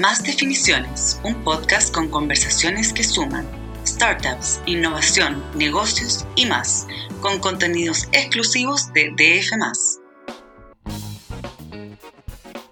Más 0.00 0.22
Definiciones, 0.22 1.20
un 1.22 1.44
podcast 1.44 1.94
con 1.94 2.08
conversaciones 2.08 2.94
que 2.94 3.04
suman 3.04 3.46
startups, 3.86 4.62
innovación, 4.64 5.44
negocios 5.54 6.26
y 6.34 6.46
más, 6.46 6.88
con 7.20 7.38
contenidos 7.40 8.08
exclusivos 8.12 8.90
de 8.94 9.10
DF. 9.10 9.52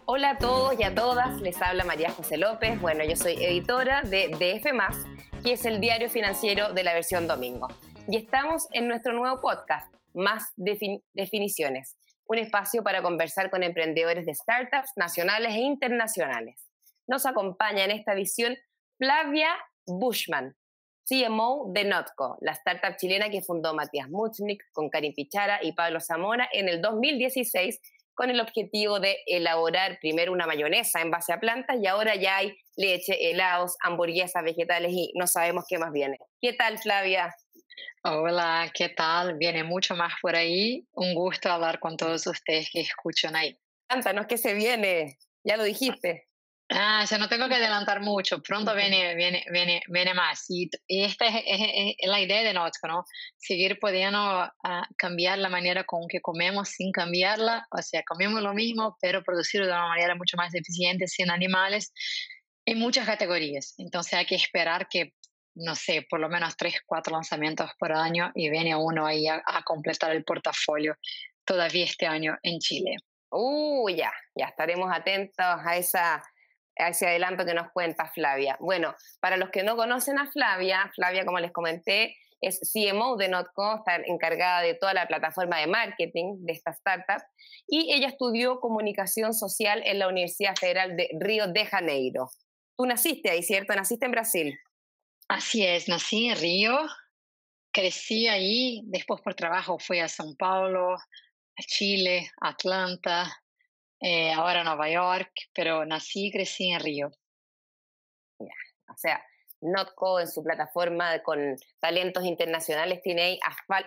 Hola 0.06 0.30
a 0.30 0.38
todos 0.38 0.80
y 0.80 0.82
a 0.82 0.94
todas, 0.94 1.38
les 1.42 1.60
habla 1.60 1.84
María 1.84 2.10
José 2.10 2.38
López. 2.38 2.80
Bueno, 2.80 3.04
yo 3.04 3.16
soy 3.16 3.34
editora 3.34 4.00
de 4.00 4.28
DF, 4.28 5.42
que 5.44 5.52
es 5.52 5.66
el 5.66 5.78
diario 5.78 6.08
financiero 6.08 6.72
de 6.72 6.84
la 6.84 6.94
versión 6.94 7.26
domingo. 7.26 7.68
Y 8.08 8.16
estamos 8.16 8.66
en 8.72 8.88
nuestro 8.88 9.12
nuevo 9.12 9.42
podcast, 9.42 9.94
Más 10.14 10.54
Definiciones, 10.56 11.98
un 12.24 12.38
espacio 12.38 12.82
para 12.82 13.02
conversar 13.02 13.50
con 13.50 13.62
emprendedores 13.62 14.24
de 14.24 14.34
startups 14.34 14.92
nacionales 14.96 15.52
e 15.54 15.58
internacionales. 15.58 16.69
Nos 17.10 17.26
acompaña 17.26 17.82
en 17.82 17.90
esta 17.90 18.12
edición 18.12 18.56
Flavia 18.96 19.48
Bushman, 19.84 20.54
CMO 21.04 21.72
de 21.74 21.82
Notco, 21.82 22.38
la 22.40 22.52
startup 22.52 22.96
chilena 22.98 23.30
que 23.30 23.42
fundó 23.42 23.74
Matías 23.74 24.08
Muchnik 24.08 24.62
con 24.70 24.88
Karin 24.88 25.12
Pichara 25.12 25.58
y 25.60 25.72
Pablo 25.72 25.98
Zamora 25.98 26.48
en 26.52 26.68
el 26.68 26.80
2016 26.80 27.80
con 28.14 28.30
el 28.30 28.38
objetivo 28.38 29.00
de 29.00 29.16
elaborar 29.26 29.98
primero 30.00 30.30
una 30.30 30.46
mayonesa 30.46 31.00
en 31.00 31.10
base 31.10 31.32
a 31.32 31.40
plantas 31.40 31.78
y 31.82 31.88
ahora 31.88 32.14
ya 32.14 32.36
hay 32.36 32.56
leche, 32.76 33.28
helados, 33.28 33.74
hamburguesas, 33.82 34.44
vegetales 34.44 34.92
y 34.92 35.10
no 35.16 35.26
sabemos 35.26 35.64
qué 35.68 35.78
más 35.78 35.90
viene. 35.90 36.16
¿Qué 36.40 36.52
tal, 36.52 36.78
Flavia? 36.78 37.34
Hola, 38.04 38.70
¿qué 38.72 38.88
tal? 38.88 39.36
Viene 39.36 39.64
mucho 39.64 39.96
más 39.96 40.12
por 40.22 40.36
ahí. 40.36 40.86
Un 40.92 41.16
gusto 41.16 41.50
hablar 41.50 41.80
con 41.80 41.96
todos 41.96 42.24
ustedes 42.28 42.70
que 42.72 42.82
escuchan 42.82 43.34
ahí. 43.34 43.58
Cuéntanos 43.88 44.26
qué 44.28 44.38
se 44.38 44.54
viene. 44.54 45.18
Ya 45.42 45.56
lo 45.56 45.64
dijiste. 45.64 46.29
Ah, 46.72 47.04
ya 47.04 47.18
no 47.18 47.28
tengo 47.28 47.48
que 47.48 47.56
adelantar 47.56 48.00
mucho, 48.00 48.40
pronto 48.40 48.72
viene, 48.76 49.16
viene, 49.16 49.44
viene, 49.50 49.82
viene 49.88 50.14
más. 50.14 50.44
Y, 50.48 50.70
esta 50.86 51.26
es, 51.26 51.96
la 52.06 52.20
idea 52.20 52.44
de 52.44 52.54
Notco, 52.54 52.86
¿no? 52.86 53.04
Seguir 53.36 53.80
pudiendo 53.80 54.18
ah, 54.18 54.86
cambiar 54.96 55.38
la 55.38 55.48
manera 55.48 55.82
con 55.82 56.06
que 56.08 56.20
comemos 56.20 56.68
sin 56.68 56.92
cambiarla, 56.92 57.66
o 57.72 57.82
sea, 57.82 58.04
comemos 58.04 58.40
lo 58.40 58.54
mismo, 58.54 58.96
pero 59.00 59.24
producirlo 59.24 59.66
de 59.66 59.72
una 59.72 59.88
manera 59.88 60.14
mucho 60.14 60.36
más 60.36 60.54
eficiente, 60.54 61.08
sin 61.08 61.28
animales, 61.30 61.92
en 62.64 62.78
muchas 62.78 63.04
categorías. 63.04 63.74
Entonces 63.78 64.12
hay 64.14 64.26
que 64.26 64.36
esperar 64.36 64.86
que, 64.88 65.14
no 65.56 65.74
sé, 65.74 66.06
por 66.08 66.20
lo 66.20 66.28
menos 66.28 66.56
tres, 66.56 66.76
cuatro 66.86 67.12
lanzamientos 67.12 67.68
por 67.80 67.92
año 67.92 68.30
y 68.32 68.48
viene 68.48 68.76
uno 68.76 69.06
ahí 69.06 69.26
a, 69.26 69.42
a 69.44 69.64
completar 69.64 70.12
el 70.12 70.22
portafolio 70.22 70.94
todavía 71.44 71.84
este 71.84 72.06
año 72.06 72.38
en 72.44 72.60
Chile. 72.60 72.94
Uh, 73.32 73.88
ya, 73.88 74.12
ya 74.36 74.46
estaremos 74.46 74.88
atentos 74.92 75.36
a 75.38 75.76
esa 75.76 76.22
ese 76.74 77.06
adelanto 77.06 77.44
que 77.44 77.54
nos 77.54 77.70
cuenta 77.72 78.10
Flavia. 78.12 78.56
Bueno, 78.60 78.94
para 79.20 79.36
los 79.36 79.50
que 79.50 79.62
no 79.62 79.76
conocen 79.76 80.18
a 80.18 80.30
Flavia, 80.30 80.90
Flavia, 80.94 81.24
como 81.24 81.38
les 81.38 81.52
comenté, 81.52 82.16
es 82.40 82.58
CMO 82.72 83.16
de 83.16 83.28
Notco, 83.28 83.76
está 83.76 83.96
encargada 83.96 84.62
de 84.62 84.74
toda 84.74 84.94
la 84.94 85.06
plataforma 85.06 85.58
de 85.58 85.66
marketing 85.66 86.36
de 86.38 86.52
esta 86.52 86.70
startup 86.70 87.22
y 87.66 87.92
ella 87.92 88.08
estudió 88.08 88.60
comunicación 88.60 89.34
social 89.34 89.82
en 89.84 89.98
la 89.98 90.08
Universidad 90.08 90.56
Federal 90.56 90.96
de 90.96 91.10
Río 91.18 91.48
de 91.48 91.66
Janeiro. 91.66 92.30
Tú 92.76 92.86
naciste 92.86 93.30
ahí, 93.30 93.42
¿cierto? 93.42 93.74
Naciste 93.74 94.06
en 94.06 94.12
Brasil. 94.12 94.58
Así 95.28 95.64
es, 95.64 95.86
nací 95.88 96.28
en 96.28 96.36
Río, 96.38 96.78
crecí 97.72 98.26
ahí, 98.26 98.82
después 98.86 99.20
por 99.20 99.34
trabajo 99.34 99.78
fui 99.78 100.00
a 100.00 100.06
São 100.06 100.34
Paulo, 100.36 100.94
a 100.94 101.62
Chile, 101.62 102.30
a 102.40 102.48
Atlanta, 102.48 103.30
eh, 104.00 104.32
ahora 104.32 104.64
Nueva 104.64 104.88
York, 104.88 105.32
pero 105.54 105.84
nací 105.84 106.26
y 106.26 106.32
crecí 106.32 106.70
en 106.70 106.80
Río. 106.80 107.10
o 108.38 108.96
sea, 108.96 109.22
Notco 109.62 110.18
en 110.18 110.28
su 110.28 110.42
plataforma 110.42 111.22
con 111.22 111.56
talentos 111.80 112.24
internacionales 112.24 113.02
tiene 113.02 113.22
ahí 113.22 113.40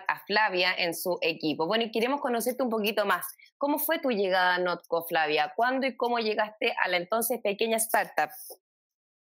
a, 0.06 0.18
Flavia 0.26 0.72
en 0.76 0.94
su 0.94 1.18
equipo. 1.20 1.66
Bueno, 1.66 1.84
y 1.84 1.90
queremos 1.90 2.20
conocerte 2.20 2.62
un 2.62 2.70
poquito 2.70 3.04
más. 3.04 3.26
¿Cómo 3.58 3.78
fue 3.78 3.98
tu 3.98 4.10
llegada 4.10 4.54
a 4.54 4.58
Notco, 4.58 5.04
Flavia? 5.04 5.52
¿Cuándo 5.56 5.86
y 5.86 5.96
cómo 5.96 6.18
llegaste 6.20 6.74
a 6.80 6.88
la 6.88 6.98
entonces 6.98 7.40
pequeña 7.42 7.78
startup? 7.78 8.30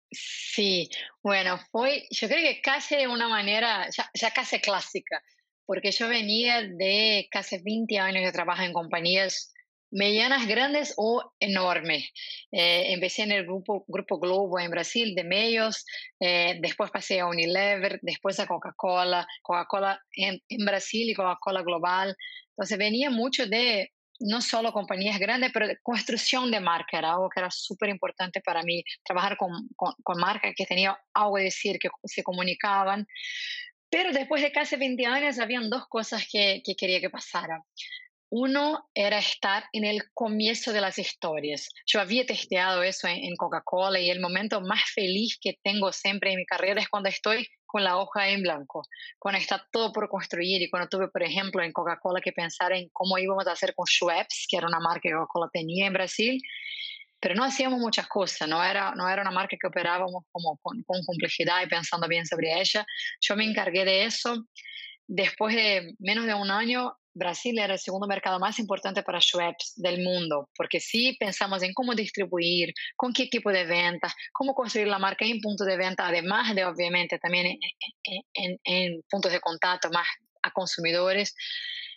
Sí, 0.09 0.89
bueno, 1.21 1.59
fue, 1.71 2.07
yo 2.09 2.27
creo 2.27 2.41
que 2.41 2.61
casi 2.61 2.95
de 2.97 3.07
una 3.07 3.29
manera, 3.29 3.87
ya, 3.95 4.09
ya 4.13 4.31
casi 4.31 4.59
clásica, 4.59 5.21
porque 5.65 5.91
yo 5.91 6.09
venía 6.09 6.63
de 6.63 7.27
casi 7.31 7.59
20 7.59 7.99
años 7.99 8.23
de 8.23 8.31
trabajo 8.31 8.63
en 8.63 8.73
compañías 8.73 9.53
medianas, 9.91 10.47
grandes 10.47 10.93
o 10.97 11.33
enormes. 11.39 12.09
Eh, 12.51 12.93
empecé 12.93 13.23
en 13.23 13.31
el 13.33 13.45
grupo, 13.45 13.85
grupo 13.87 14.19
Globo 14.19 14.59
en 14.59 14.71
Brasil 14.71 15.13
de 15.15 15.23
medios, 15.23 15.85
eh, 16.19 16.57
después 16.61 16.89
pasé 16.91 17.19
a 17.19 17.27
Unilever, 17.27 17.99
después 18.01 18.39
a 18.39 18.47
Coca-Cola, 18.47 19.27
Coca-Cola 19.41 20.01
en, 20.15 20.41
Brasil 20.65 21.09
y 21.09 21.13
Coca-Cola 21.13 21.61
global. 21.61 22.15
Entonces 22.51 22.77
venía 22.77 23.09
mucho 23.09 23.45
de 23.45 23.91
no 24.19 24.41
solo 24.41 24.71
compañías 24.71 25.19
grandes, 25.19 25.51
pero 25.51 25.67
de 25.67 25.79
construcción 25.81 26.51
de 26.51 26.59
marca, 26.59 26.99
era 26.99 27.13
algo 27.13 27.29
que 27.29 27.39
era 27.39 27.49
súper 27.49 27.89
importante 27.89 28.39
para 28.41 28.61
mí, 28.61 28.83
trabajar 29.03 29.35
con, 29.35 29.51
con, 29.75 29.93
con 30.03 30.19
marcas 30.19 30.53
que 30.55 30.65
tenían 30.65 30.95
algo 31.13 31.35
que 31.35 31.43
decir, 31.43 31.79
que 31.79 31.89
se 32.03 32.21
comunicaban. 32.21 33.07
Pero 33.89 34.13
después 34.13 34.41
de 34.41 34.51
casi 34.51 34.75
20 34.75 35.05
años, 35.05 35.39
habían 35.39 35.69
dos 35.69 35.87
cosas 35.89 36.25
que, 36.31 36.61
que 36.63 36.75
quería 36.75 37.01
que 37.01 37.09
pasaran. 37.09 37.61
Uno 38.33 38.89
era 38.95 39.19
estar 39.19 39.65
en 39.73 39.83
el 39.83 40.03
comienzo 40.13 40.71
de 40.71 40.79
las 40.79 40.97
historias. 40.97 41.67
Yo 41.85 41.99
había 41.99 42.25
testeado 42.25 42.81
eso 42.81 43.09
en, 43.09 43.35
Coca-Cola 43.35 43.99
y 43.99 44.09
el 44.09 44.21
momento 44.21 44.61
más 44.61 44.83
feliz 44.95 45.37
que 45.41 45.59
tengo 45.61 45.91
siempre 45.91 46.31
en 46.31 46.37
mi 46.37 46.45
carrera 46.45 46.79
es 46.79 46.87
cuando 46.87 47.09
estoy 47.09 47.45
con 47.65 47.83
la 47.83 47.97
hoja 47.97 48.29
en 48.29 48.41
blanco, 48.41 48.83
cuando 49.19 49.37
está 49.37 49.67
todo 49.69 49.91
por 49.91 50.07
construir 50.07 50.61
y 50.61 50.69
cuando 50.69 50.87
tuve, 50.87 51.09
por 51.09 51.23
ejemplo, 51.23 51.61
en 51.61 51.73
Coca-Cola 51.73 52.21
que 52.21 52.31
pensar 52.31 52.71
en 52.71 52.87
cómo 52.93 53.17
íbamos 53.17 53.45
a 53.47 53.51
hacer 53.51 53.75
con 53.75 53.85
Schweppes, 53.85 54.45
que 54.47 54.55
era 54.55 54.67
una 54.67 54.79
marca 54.79 55.01
que 55.03 55.11
Coca-Cola 55.11 55.49
tenía 55.51 55.87
en 55.87 55.93
Brasil, 55.93 56.41
pero 57.19 57.35
no 57.35 57.43
hacíamos 57.43 57.81
muchas 57.81 58.07
cosas, 58.07 58.47
no 58.47 58.63
era, 58.63 58.93
no 58.95 59.09
era 59.09 59.23
una 59.23 59.31
marca 59.31 59.57
que 59.59 59.67
operábamos 59.67 60.23
como 60.31 60.57
con, 60.61 60.81
con 60.83 61.03
complejidad 61.03 61.63
y 61.65 61.67
pensando 61.67 62.07
bien 62.07 62.25
sobre 62.25 62.61
ella. 62.61 62.85
Yo 63.19 63.35
me 63.35 63.43
encargué 63.43 63.83
de 63.83 64.05
eso. 64.05 64.47
Después 65.05 65.53
de 65.53 65.95
menos 65.99 66.25
de 66.25 66.33
un 66.33 66.49
año, 66.49 66.95
Brasil 67.13 67.57
era 67.59 67.73
el 67.73 67.79
segundo 67.79 68.07
mercado 68.07 68.39
más 68.39 68.59
importante 68.59 69.03
para 69.03 69.19
Schweppes 69.19 69.73
del 69.75 70.03
mundo, 70.03 70.49
porque 70.55 70.79
si 70.79 71.15
pensamos 71.17 71.61
en 71.63 71.73
cómo 71.73 71.93
distribuir, 71.93 72.73
con 72.95 73.13
qué 73.13 73.23
equipo 73.23 73.51
de 73.51 73.65
venta, 73.65 74.13
cómo 74.31 74.53
construir 74.53 74.87
la 74.87 74.99
marca 74.99 75.25
en 75.25 75.41
punto 75.41 75.65
de 75.65 75.77
venta, 75.77 76.07
además 76.07 76.55
de 76.55 76.65
obviamente 76.65 77.19
también 77.19 77.57
en, 78.63 79.01
puntos 79.09 79.31
de 79.31 79.39
contacto 79.39 79.89
más 79.91 80.07
a 80.41 80.51
consumidores. 80.51 81.35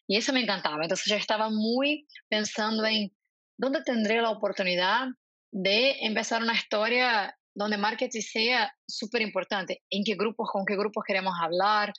Y 0.06 0.16
eso 0.16 0.32
me 0.32 0.40
encantaba. 0.40 0.82
Entonces 0.82 1.06
yo 1.06 1.16
estaba 1.16 1.48
muy 1.48 2.06
pensando 2.28 2.84
en 2.84 3.10
dónde 3.56 3.82
tendré 3.82 4.20
la 4.20 4.30
oportunidad 4.30 5.06
de 5.50 5.96
empezar 6.00 6.42
una 6.42 6.54
historia 6.54 7.36
donde 7.54 7.78
marketing 7.78 8.20
sea 8.20 8.74
súper 8.86 9.22
importante, 9.22 9.82
en 9.88 10.02
qué 10.04 10.14
grupos, 10.14 10.50
con 10.50 10.64
qué 10.64 10.76
grupos 10.76 11.04
queremos 11.06 11.34
hablar, 11.40 11.92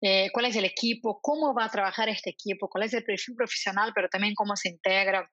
eh, 0.00 0.30
cuál 0.32 0.46
es 0.46 0.56
el 0.56 0.64
equipo, 0.64 1.20
cómo 1.20 1.52
va 1.52 1.64
a 1.64 1.70
trabajar 1.70 2.08
este 2.08 2.30
equipo, 2.30 2.68
cuál 2.68 2.84
es 2.84 2.94
el 2.94 3.04
perfil 3.04 3.34
profesional, 3.34 3.92
pero 3.94 4.08
también 4.08 4.34
cómo 4.34 4.56
se 4.56 4.70
integra. 4.70 5.30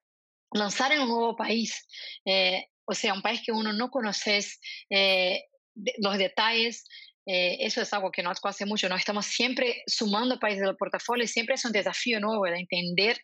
Lanzar 0.52 0.92
en 0.92 1.02
un 1.02 1.08
nuevo 1.08 1.36
país, 1.36 1.86
eh, 2.24 2.66
o 2.84 2.94
sea, 2.94 3.14
un 3.14 3.22
país 3.22 3.40
que 3.44 3.52
uno 3.52 3.72
no 3.72 3.90
conoce 3.90 4.40
eh, 4.90 5.44
los 5.98 6.18
detalles, 6.18 6.84
eso 7.30 7.82
es 7.82 7.92
algo 7.92 8.10
que 8.10 8.22
nos 8.22 8.38
hace 8.42 8.64
mucho, 8.64 8.88
¿no? 8.88 8.96
Estamos 8.96 9.26
siempre 9.26 9.82
sumando 9.86 10.38
países 10.38 10.62
del 10.62 10.78
portafolio 10.78 11.24
y 11.24 11.28
siempre 11.28 11.56
es 11.56 11.64
un 11.66 11.72
desafío 11.72 12.20
nuevo 12.20 12.44
de 12.44 12.56
entender 12.58 13.18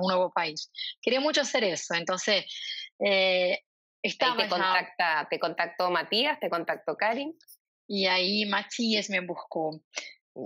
un 0.00 0.08
nuevo 0.08 0.32
país. 0.32 0.72
Quería 1.00 1.20
mucho 1.20 1.42
hacer 1.42 1.62
eso, 1.62 1.94
entonces... 1.94 2.44
Estaba 4.02 4.36
te, 4.36 4.48
contacta, 4.48 5.26
te 5.28 5.38
contactó 5.38 5.90
Matías, 5.90 6.38
te 6.40 6.48
contactó 6.48 6.96
Karin. 6.96 7.36
Y 7.86 8.06
ahí 8.06 8.44
Matías 8.46 9.10
me 9.10 9.20
buscó. 9.20 9.80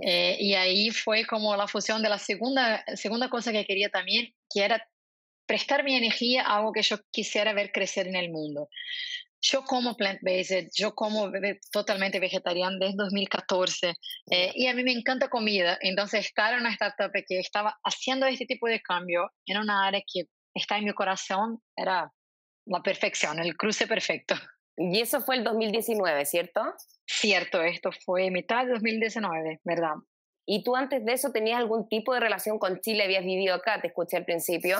Eh, 0.01 0.37
y 0.39 0.53
ahí 0.55 0.89
fue 0.89 1.25
como 1.25 1.55
la 1.55 1.67
fusión 1.67 2.01
de 2.01 2.09
la 2.09 2.17
segunda, 2.17 2.83
segunda 2.95 3.29
cosa 3.29 3.51
que 3.51 3.65
quería 3.65 3.89
también, 3.89 4.33
que 4.49 4.63
era 4.63 4.87
prestar 5.45 5.83
mi 5.83 5.95
energía 5.95 6.43
a 6.43 6.57
algo 6.57 6.71
que 6.71 6.81
yo 6.81 6.97
quisiera 7.11 7.53
ver 7.53 7.71
crecer 7.71 8.07
en 8.07 8.15
el 8.15 8.31
mundo. 8.31 8.69
Yo 9.41 9.65
como 9.65 9.97
plant-based, 9.97 10.69
yo 10.73 10.95
como 10.95 11.29
totalmente 11.69 12.21
vegetariano 12.21 12.77
desde 12.79 12.95
2014 12.95 13.93
eh, 14.31 14.51
y 14.55 14.67
a 14.67 14.73
mí 14.73 14.83
me 14.83 14.93
encanta 14.93 15.27
comida. 15.27 15.77
Entonces, 15.81 16.25
estar 16.25 16.53
en 16.53 16.61
una 16.61 16.71
startup 16.71 17.11
que 17.27 17.39
estaba 17.39 17.77
haciendo 17.83 18.25
este 18.25 18.45
tipo 18.45 18.67
de 18.67 18.81
cambio 18.81 19.29
en 19.45 19.57
una 19.57 19.85
área 19.85 20.01
que 20.01 20.23
está 20.53 20.77
en 20.77 20.85
mi 20.85 20.93
corazón 20.93 21.61
era 21.75 22.09
la 22.65 22.81
perfección, 22.81 23.39
el 23.39 23.55
cruce 23.55 23.87
perfecto. 23.87 24.35
Y 24.77 25.01
eso 25.01 25.21
fue 25.21 25.35
el 25.35 25.43
2019, 25.43 26.25
¿cierto? 26.25 26.61
Cierto, 27.05 27.61
esto 27.61 27.91
fue 27.91 28.31
mitad 28.31 28.65
de 28.65 28.71
2019, 28.73 29.61
¿verdad? 29.63 29.95
¿Y 30.45 30.63
tú 30.63 30.75
antes 30.75 31.05
de 31.05 31.13
eso 31.13 31.31
tenías 31.31 31.59
algún 31.59 31.87
tipo 31.87 32.13
de 32.13 32.19
relación 32.19 32.59
con 32.59 32.79
Chile? 32.81 33.03
¿Habías 33.03 33.23
vivido 33.23 33.55
acá? 33.55 33.79
Te 33.79 33.87
escuché 33.87 34.17
al 34.17 34.25
principio. 34.25 34.79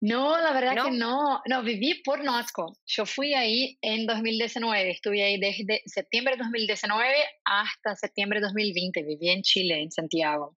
No, 0.00 0.36
la 0.40 0.52
verdad 0.52 0.86
que 0.86 0.90
no. 0.90 1.40
No, 1.46 1.62
viví 1.62 2.02
por 2.02 2.24
Nosco. 2.24 2.76
Yo 2.86 3.06
fui 3.06 3.34
ahí 3.34 3.78
en 3.82 4.06
2019. 4.06 4.90
Estuve 4.90 5.22
ahí 5.22 5.38
desde 5.38 5.80
septiembre 5.86 6.34
de 6.34 6.42
2019 6.42 7.14
hasta 7.44 7.94
septiembre 7.94 8.40
de 8.40 8.46
2020. 8.46 9.02
Viví 9.04 9.30
en 9.30 9.42
Chile, 9.42 9.80
en 9.80 9.92
Santiago, 9.92 10.56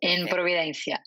en 0.00 0.28
Providencia. 0.28 1.02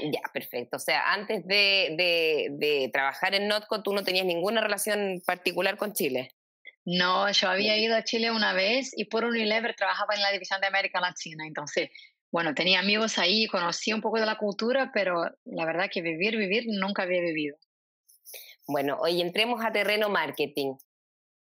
Ya, 0.00 0.20
perfecto. 0.32 0.76
O 0.76 0.80
sea, 0.80 1.12
antes 1.12 1.46
de, 1.46 1.94
de, 1.98 2.48
de, 2.52 2.90
trabajar 2.92 3.34
en 3.34 3.48
Notco, 3.48 3.82
tú 3.82 3.92
no 3.92 4.02
tenías 4.02 4.24
ninguna 4.24 4.60
relación 4.60 5.22
particular 5.26 5.76
con 5.76 5.92
Chile. 5.92 6.30
No, 6.84 7.30
yo 7.30 7.48
había 7.48 7.76
ido 7.76 7.94
a 7.94 8.02
Chile 8.02 8.30
una 8.30 8.52
vez 8.52 8.92
y 8.96 9.04
por 9.04 9.24
Unilever 9.24 9.74
trabajaba 9.76 10.14
en 10.14 10.22
la 10.22 10.32
división 10.32 10.60
de 10.60 10.66
América 10.66 11.00
Latina. 11.00 11.46
Entonces, 11.46 11.90
bueno, 12.32 12.54
tenía 12.54 12.80
amigos 12.80 13.18
ahí, 13.18 13.46
conocí 13.46 13.92
un 13.92 14.00
poco 14.00 14.18
de 14.18 14.26
la 14.26 14.38
cultura, 14.38 14.90
pero 14.92 15.22
la 15.44 15.64
verdad 15.64 15.90
que 15.92 16.02
vivir, 16.02 16.36
vivir, 16.36 16.64
nunca 16.66 17.02
había 17.02 17.20
vivido. 17.20 17.56
Bueno, 18.66 18.96
hoy 19.00 19.20
entremos 19.20 19.64
a 19.64 19.70
terreno 19.70 20.08
marketing. 20.08 20.74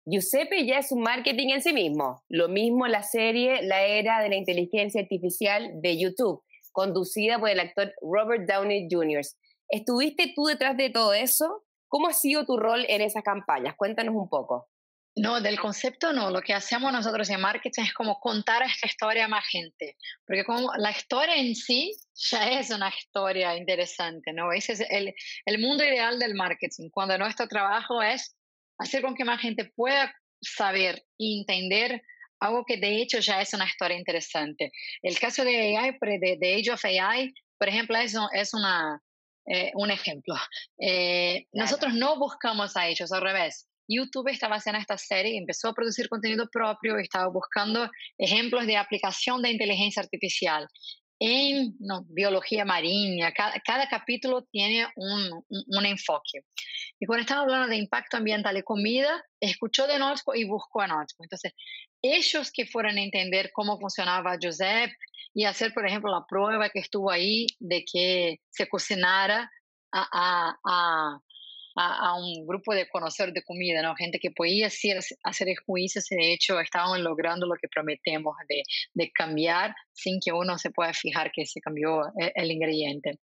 Giuseppe 0.06 0.64
ya 0.64 0.78
es 0.78 0.92
un 0.92 1.02
marketing 1.02 1.48
en 1.48 1.62
sí 1.62 1.72
mismo. 1.72 2.22
Lo 2.28 2.48
mismo 2.48 2.86
la 2.86 3.02
serie 3.02 3.60
La 3.62 3.82
Era 3.82 4.22
de 4.22 4.30
la 4.30 4.36
Inteligencia 4.36 5.02
Artificial 5.02 5.72
de 5.82 5.98
YouTube, 5.98 6.42
conducida 6.78 7.40
por 7.40 7.50
el 7.50 7.58
actor 7.58 7.92
Robert 8.00 8.48
Downey 8.48 8.86
Jr. 8.88 9.22
¿Estuviste 9.68 10.32
tú 10.32 10.44
detrás 10.44 10.76
de 10.76 10.90
todo 10.90 11.12
eso? 11.12 11.64
¿Cómo 11.88 12.06
ha 12.06 12.12
sido 12.12 12.46
tu 12.46 12.56
rol 12.56 12.86
en 12.88 13.00
esas 13.00 13.24
campañas? 13.24 13.74
Cuéntanos 13.76 14.14
un 14.14 14.28
poco. 14.28 14.68
No, 15.16 15.40
del 15.40 15.58
concepto 15.58 16.12
no. 16.12 16.30
Lo 16.30 16.40
que 16.40 16.54
hacemos 16.54 16.92
nosotros 16.92 17.28
en 17.30 17.40
marketing 17.40 17.82
es 17.82 17.92
como 17.92 18.20
contar 18.20 18.62
esta 18.62 18.86
historia 18.86 19.24
a 19.24 19.28
más 19.28 19.44
gente. 19.48 19.96
Porque 20.24 20.44
como 20.44 20.72
la 20.76 20.92
historia 20.92 21.34
en 21.34 21.56
sí 21.56 21.96
ya 22.14 22.48
es 22.48 22.70
una 22.70 22.90
historia 22.90 23.56
interesante, 23.56 24.32
¿no? 24.32 24.52
Ese 24.52 24.74
es 24.74 24.84
el, 24.88 25.12
el 25.46 25.58
mundo 25.58 25.82
ideal 25.82 26.20
del 26.20 26.36
marketing, 26.36 26.90
cuando 26.92 27.18
nuestro 27.18 27.48
trabajo 27.48 28.00
es 28.02 28.36
hacer 28.78 29.02
con 29.02 29.16
que 29.16 29.24
más 29.24 29.40
gente 29.40 29.64
pueda 29.64 30.14
saber 30.40 31.02
y 31.16 31.40
entender 31.40 32.04
algo 32.40 32.64
que 32.64 32.76
de 32.76 33.00
hecho 33.02 33.18
ya 33.20 33.40
es 33.40 33.52
una 33.54 33.66
historia 33.66 33.98
interesante. 33.98 34.70
El 35.02 35.18
caso 35.18 35.44
de 35.44 35.76
AI, 35.76 35.96
de, 36.00 36.36
de 36.38 36.54
Age 36.54 36.70
of 36.70 36.84
AI, 36.84 37.32
por 37.58 37.68
ejemplo, 37.68 37.96
es, 37.96 38.14
es 38.32 38.54
una, 38.54 39.00
eh, 39.46 39.72
un 39.74 39.90
ejemplo. 39.90 40.34
Eh, 40.78 41.46
nosotros 41.52 41.94
no 41.94 42.18
buscamos 42.18 42.76
a 42.76 42.86
ellos, 42.86 43.12
al 43.12 43.22
revés. 43.22 43.66
YouTube 43.88 44.28
estaba 44.28 44.56
haciendo 44.56 44.80
esta 44.80 44.98
serie 44.98 45.38
empezó 45.38 45.68
a 45.68 45.74
producir 45.74 46.10
contenido 46.10 46.46
propio 46.52 46.98
estaba 46.98 47.28
buscando 47.28 47.90
ejemplos 48.18 48.66
de 48.66 48.76
aplicación 48.76 49.40
de 49.40 49.50
inteligencia 49.50 50.02
artificial 50.02 50.68
en 51.20 51.76
no, 51.80 52.04
biología 52.08 52.64
marina. 52.64 53.32
Cada, 53.32 53.88
capítulo 53.88 54.42
tiene 54.50 54.86
un, 54.96 55.86
enfoque. 55.86 56.44
Y 57.00 57.06
cuando 57.06 57.22
estaba 57.22 57.42
hablando 57.42 57.68
de 57.68 57.76
impacto 57.76 58.16
ambiental 58.16 58.56
y 58.56 58.62
comida, 58.62 59.24
escuchó 59.40 59.86
de 59.86 59.98
Norco 59.98 60.34
y 60.34 60.44
buscó 60.44 60.80
a 60.80 60.86
Norco. 60.86 61.22
Entonces, 61.22 61.52
ellos 62.02 62.50
que 62.52 62.66
fueron 62.66 62.96
a 62.96 63.02
entender 63.02 63.50
cómo 63.52 63.78
funcionaba 63.78 64.38
Josep 64.40 64.90
y 65.34 65.44
hacer, 65.44 65.72
por 65.72 65.86
ejemplo, 65.86 66.10
la 66.10 66.24
prueba 66.28 66.70
que 66.70 66.80
estuvo 66.80 67.10
ahí 67.10 67.46
de 67.58 67.84
que 67.84 68.40
se 68.50 68.68
cocinara 68.68 69.50
a, 69.92 70.08
a, 70.12 70.58
a 70.64 71.20
a, 71.80 72.14
un 72.16 72.46
grupo 72.46 72.74
de 72.74 72.88
conocedores 72.88 73.34
de 73.34 73.42
comida, 73.42 73.82
¿no? 73.82 73.94
gente 73.94 74.18
que 74.18 74.30
podía 74.30 74.66
hacer, 74.66 74.98
hacer 75.22 75.48
juicios 75.64 76.10
y 76.10 76.16
de 76.16 76.32
hecho 76.32 76.58
estaban 76.60 77.02
logrando 77.04 77.46
lo 77.46 77.54
que 77.54 77.68
prometemos 77.68 78.36
de, 78.48 78.62
de 78.94 79.10
cambiar 79.12 79.74
sin 79.92 80.18
que 80.20 80.32
uno 80.32 80.58
se 80.58 80.70
pueda 80.70 80.92
fijar 80.92 81.30
que 81.32 81.46
se 81.46 81.60
cambió 81.60 82.02
el, 82.16 82.32
el 82.34 82.50
ingrediente. 82.50 83.18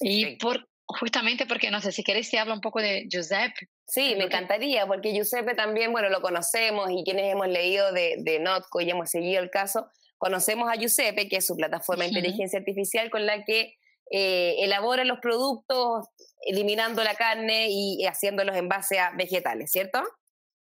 Y 0.00 0.36
por, 0.36 0.68
justamente 0.86 1.46
porque, 1.46 1.70
no 1.70 1.80
sé, 1.80 1.92
si 1.92 2.02
querés 2.02 2.30
te 2.30 2.38
hablo 2.38 2.54
un 2.54 2.60
poco 2.60 2.80
de 2.80 3.06
Giuseppe. 3.08 3.68
Sí, 3.86 4.14
me 4.16 4.24
encantaría, 4.24 4.86
porque 4.86 5.12
Giuseppe 5.12 5.54
también, 5.54 5.92
bueno, 5.92 6.08
lo 6.08 6.20
conocemos 6.20 6.90
y 6.90 7.04
quienes 7.04 7.32
hemos 7.32 7.48
leído 7.48 7.92
de, 7.92 8.16
de 8.18 8.40
Notco 8.40 8.80
y 8.80 8.90
hemos 8.90 9.10
seguido 9.10 9.42
el 9.42 9.50
caso, 9.50 9.86
conocemos 10.18 10.68
a 10.70 10.76
Giuseppe, 10.76 11.28
que 11.28 11.36
es 11.36 11.46
su 11.46 11.54
plataforma 11.54 12.04
de 12.04 12.08
inteligencia 12.08 12.58
artificial 12.58 13.10
con 13.10 13.26
la 13.26 13.44
que 13.44 13.74
eh, 14.10 14.56
elabora 14.58 15.04
los 15.04 15.18
productos 15.20 16.08
eliminando 16.42 17.02
la 17.02 17.14
carne 17.14 17.68
y 17.70 18.04
haciéndolos 18.04 18.56
en 18.56 18.68
base 18.68 18.98
a 18.98 19.10
vegetales, 19.10 19.72
¿cierto? 19.72 20.02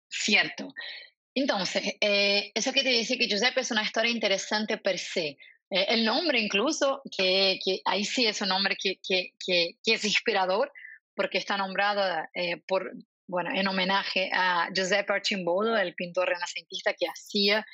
Cierto. 0.10 0.74
Entonces, 1.36 1.96
eh, 2.02 2.52
eso 2.56 2.74
que 2.74 2.84
te 2.84 2.90
dice 2.90 3.18
que 3.18 3.28
Giuseppe 3.28 3.62
es 3.62 3.72
una 3.72 3.84
historia 3.84 4.12
interesante 4.12 4.78
per 4.78 4.98
se. 4.98 5.38
Eh, 5.70 5.86
el 5.90 6.04
nombre 6.04 6.40
incluso, 6.40 7.02
que, 7.16 7.60
ahí 7.86 8.06
sí 8.06 8.26
es 8.26 8.42
un 8.42 8.50
nombre 8.50 8.76
que, 8.82 9.00
que, 9.08 9.34
que 9.46 9.94
es 9.94 10.04
inspirador, 10.04 10.72
porque 11.16 11.38
está 11.38 11.58
nombrado 11.58 12.04
por, 12.68 12.92
bueno, 13.28 13.50
en 13.54 13.68
homenaje 13.68 14.30
a 14.34 14.70
Giuseppe 14.74 15.14
Arcimboldo, 15.14 15.78
el 15.78 15.96
pintor 15.96 16.30
renacentista 16.30 16.94
que 16.94 17.08
hacía 17.08 17.66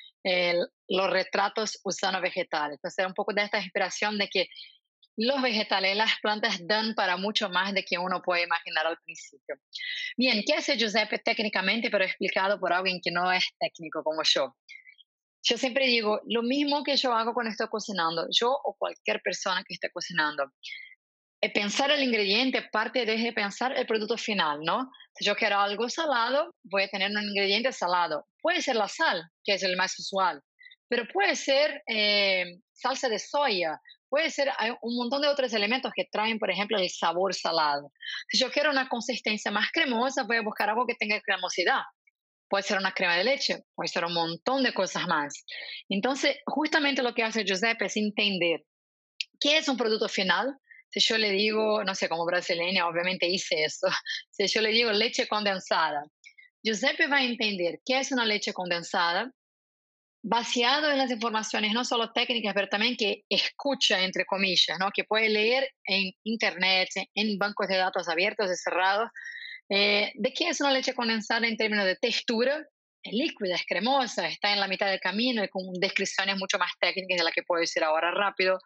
los 0.87 1.09
retratos 1.09 1.79
usando 1.83 2.21
vegetales. 2.21 2.77
Entonces, 2.77 2.99
era 2.99 3.07
un 3.09 3.13
poco 3.13 3.33
de 3.33 3.43
esta 3.43 3.59
inspiración 3.59 4.17
de 4.17 4.29
que 4.29 4.47
los 5.15 5.41
vegetales, 5.41 5.95
las 5.95 6.19
plantas 6.21 6.59
dan 6.65 6.95
para 6.95 7.17
mucho 7.17 7.49
más 7.49 7.73
de 7.73 7.83
que 7.83 7.97
uno 7.97 8.21
puede 8.21 8.43
imaginar 8.43 8.87
al 8.87 8.97
principio. 9.03 9.55
Bien, 10.17 10.43
¿qué 10.45 10.53
hace 10.53 10.77
Giuseppe 10.77 11.19
técnicamente, 11.19 11.89
pero 11.89 12.03
explicado 12.03 12.59
por 12.59 12.73
alguien 12.73 12.99
que 13.01 13.11
no 13.11 13.31
es 13.31 13.45
técnico 13.59 14.03
como 14.03 14.21
yo? 14.23 14.55
Yo 15.45 15.57
siempre 15.57 15.87
digo, 15.87 16.21
lo 16.25 16.41
mismo 16.41 16.83
que 16.83 16.95
yo 16.95 17.13
hago 17.13 17.33
cuando 17.33 17.51
estoy 17.51 17.67
cocinando, 17.67 18.27
yo 18.31 18.49
o 18.51 18.75
cualquier 18.77 19.21
persona 19.21 19.63
que 19.67 19.73
esté 19.73 19.89
cocinando, 19.91 20.45
pensar 21.49 21.91
el 21.91 22.03
ingrediente 22.03 22.61
parte 22.71 23.05
de 23.05 23.33
pensar 23.33 23.77
el 23.77 23.85
producto 23.85 24.17
final, 24.17 24.61
¿no? 24.61 24.89
Si 25.15 25.25
yo 25.25 25.35
quiero 25.35 25.59
algo 25.59 25.89
salado, 25.89 26.55
voy 26.63 26.83
a 26.83 26.87
tener 26.87 27.11
un 27.11 27.23
ingrediente 27.23 27.71
salado. 27.73 28.25
Puede 28.41 28.61
ser 28.61 28.75
la 28.75 28.87
sal, 28.87 29.23
que 29.43 29.53
es 29.55 29.63
el 29.63 29.75
más 29.75 29.97
usual, 29.99 30.41
pero 30.87 31.05
puede 31.11 31.35
ser 31.35 31.83
eh, 31.87 32.59
salsa 32.71 33.09
de 33.09 33.19
soya, 33.19 33.79
Puede 34.13 34.29
ser 34.29 34.51
hay 34.59 34.69
un 34.83 34.95
montón 34.95 35.23
de 35.23 35.27
otros 35.27 35.51
elementos 35.53 35.91
que 35.91 36.05
traen, 36.05 36.37
por 36.37 36.51
ejemplo, 36.51 36.77
el 36.77 36.87
sabor 36.87 37.33
salado. 37.33 37.91
Si 38.29 38.37
yo 38.37 38.51
quiero 38.51 38.69
una 38.69 38.87
consistencia 38.87 39.49
más 39.49 39.71
cremosa, 39.73 40.21
voy 40.21 40.37
a 40.37 40.43
buscar 40.43 40.69
algo 40.69 40.85
que 40.85 40.93
tenga 40.93 41.19
cremosidad. 41.19 41.81
Puede 42.47 42.61
ser 42.61 42.77
una 42.77 42.91
crema 42.91 43.17
de 43.17 43.23
leche, 43.23 43.63
puede 43.73 43.87
ser 43.87 44.05
un 44.05 44.13
montón 44.13 44.61
de 44.61 44.71
cosas 44.71 45.07
más. 45.07 45.43
Entonces, 45.89 46.37
justamente 46.45 47.01
lo 47.01 47.15
que 47.15 47.23
hace 47.23 47.43
Giuseppe 47.43 47.85
es 47.85 47.97
entender 47.97 48.59
qué 49.39 49.57
es 49.57 49.67
un 49.67 49.77
producto 49.77 50.07
final. 50.07 50.59
Si 50.91 50.99
yo 50.99 51.17
le 51.17 51.31
digo, 51.31 51.83
no 51.83 51.95
sé, 51.95 52.07
como 52.07 52.23
brasileña, 52.23 52.87
obviamente 52.87 53.25
hice 53.25 53.63
eso. 53.63 53.87
Si 54.29 54.45
yo 54.45 54.61
le 54.61 54.69
digo 54.69 54.91
leche 54.91 55.27
condensada, 55.27 56.03
Giuseppe 56.63 57.07
va 57.07 57.17
a 57.17 57.23
entender 57.23 57.79
qué 57.83 57.97
es 57.97 58.11
una 58.11 58.27
leche 58.27 58.53
condensada, 58.53 59.33
vaciado 60.23 60.89
en 60.89 60.97
las 60.97 61.11
informaciones 61.11 61.73
no 61.73 61.83
solo 61.83 62.13
técnicas, 62.13 62.53
pero 62.53 62.69
también 62.69 62.95
que 62.95 63.25
escucha, 63.29 64.01
entre 64.01 64.25
comillas, 64.25 64.79
¿no? 64.79 64.89
que 64.93 65.03
puede 65.03 65.29
leer 65.29 65.69
en 65.85 66.13
Internet, 66.23 66.89
en 67.13 67.37
bancos 67.37 67.67
de 67.67 67.75
datos 67.75 68.07
abiertos 68.07 68.49
y 68.49 68.55
cerrados, 68.55 69.09
eh, 69.69 70.13
de 70.15 70.33
qué 70.33 70.47
es 70.47 70.61
una 70.61 70.71
leche 70.71 70.93
condensada 70.93 71.45
en 71.45 71.57
términos 71.57 71.85
de 71.85 71.97
textura. 71.97 72.65
Es 73.03 73.13
líquida, 73.13 73.55
es 73.55 73.65
cremosa, 73.67 74.27
está 74.29 74.53
en 74.53 74.61
la 74.61 74.69
mitad 74.69 74.89
del 74.89 75.01
camino 75.01 75.43
y 75.43 75.49
con 75.49 75.73
descripciones 75.73 76.37
mucho 76.37 76.57
más 76.57 76.71
técnicas 76.79 77.17
de 77.17 77.23
las 77.25 77.33
que 77.33 77.43
puedo 77.43 77.59
decir 77.59 77.83
ahora 77.83 78.11
rápido, 78.11 78.59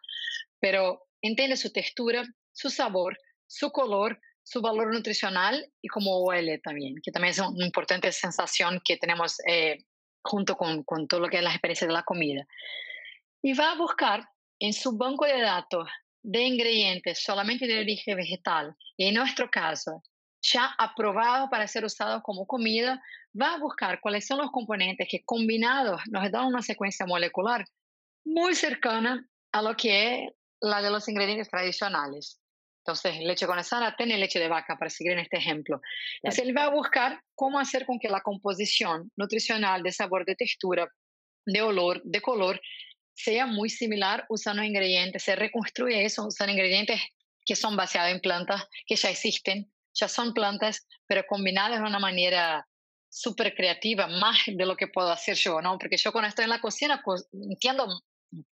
pero 0.60 1.02
entiende 1.22 1.56
su 1.56 1.72
textura, 1.72 2.24
su 2.52 2.70
sabor, 2.70 3.18
su 3.48 3.72
color, 3.72 4.20
su 4.44 4.60
valor 4.60 4.94
nutricional 4.94 5.66
y 5.82 5.88
cómo 5.88 6.22
huele 6.22 6.58
también, 6.58 6.94
que 7.02 7.10
también 7.10 7.32
es 7.32 7.40
una 7.40 7.66
importante 7.66 8.12
sensación 8.12 8.80
que 8.84 8.96
tenemos 8.96 9.38
eh, 9.48 9.78
junto 10.22 10.56
con, 10.56 10.82
con 10.84 11.06
todo 11.06 11.20
lo 11.20 11.28
que 11.28 11.38
es 11.38 11.42
la 11.42 11.50
experiencia 11.50 11.86
de 11.86 11.92
la 11.92 12.02
comida. 12.02 12.46
Y 13.42 13.54
va 13.54 13.72
a 13.72 13.76
buscar 13.76 14.28
en 14.58 14.72
su 14.72 14.96
banco 14.96 15.24
de 15.24 15.40
datos 15.40 15.88
de 16.22 16.42
ingredientes 16.42 17.22
solamente 17.22 17.66
de 17.66 17.80
origen 17.80 18.16
vegetal, 18.16 18.76
y 18.96 19.06
en 19.06 19.14
nuestro 19.14 19.48
caso, 19.50 20.02
ya 20.42 20.74
aprobado 20.78 21.48
para 21.48 21.66
ser 21.66 21.84
usado 21.84 22.22
como 22.22 22.46
comida, 22.46 23.02
va 23.40 23.54
a 23.54 23.58
buscar 23.58 24.00
cuáles 24.00 24.26
son 24.26 24.38
los 24.38 24.50
componentes 24.50 25.08
que 25.10 25.24
combinados 25.24 26.00
nos 26.10 26.30
dan 26.30 26.46
una 26.46 26.62
secuencia 26.62 27.06
molecular 27.06 27.64
muy 28.24 28.54
cercana 28.54 29.26
a 29.52 29.62
lo 29.62 29.76
que 29.76 30.14
es 30.14 30.32
la 30.60 30.82
de 30.82 30.90
los 30.90 31.08
ingredientes 31.08 31.48
tradicionales. 31.48 32.40
Entonces, 32.88 33.20
leche 33.20 33.46
condensada 33.46 33.94
tiene 33.96 34.16
leche 34.16 34.38
de 34.38 34.48
vaca, 34.48 34.78
para 34.78 34.88
seguir 34.88 35.12
en 35.12 35.18
este 35.18 35.36
ejemplo. 35.36 35.82
Entonces, 36.22 36.46
él 36.46 36.56
va 36.56 36.64
a 36.64 36.70
buscar 36.70 37.20
cómo 37.34 37.58
hacer 37.58 37.84
con 37.84 37.98
que 37.98 38.08
la 38.08 38.22
composición 38.22 39.12
nutricional 39.14 39.82
de 39.82 39.92
sabor, 39.92 40.24
de 40.24 40.34
textura, 40.34 40.88
de 41.44 41.60
olor, 41.60 42.00
de 42.02 42.22
color, 42.22 42.58
sea 43.12 43.44
muy 43.44 43.68
similar 43.68 44.24
usando 44.30 44.62
ingredientes. 44.62 45.22
Se 45.22 45.36
reconstruye 45.36 46.02
eso 46.02 46.26
usando 46.26 46.52
ingredientes 46.52 46.98
que 47.44 47.56
son 47.56 47.76
basados 47.76 48.10
en 48.10 48.20
plantas 48.20 48.64
que 48.86 48.96
ya 48.96 49.10
existen, 49.10 49.70
ya 49.92 50.08
son 50.08 50.32
plantas, 50.32 50.86
pero 51.06 51.26
combinadas 51.26 51.80
de 51.80 51.86
una 51.86 51.98
manera 51.98 52.66
súper 53.10 53.54
creativa, 53.54 54.06
más 54.06 54.38
de 54.46 54.64
lo 54.64 54.76
que 54.76 54.88
puedo 54.88 55.10
hacer 55.10 55.34
yo, 55.34 55.60
¿no? 55.60 55.76
Porque 55.78 55.98
yo 55.98 56.10
cuando 56.10 56.28
estoy 56.28 56.44
en 56.44 56.50
la 56.50 56.60
cocina 56.62 57.02
entiendo 57.32 57.86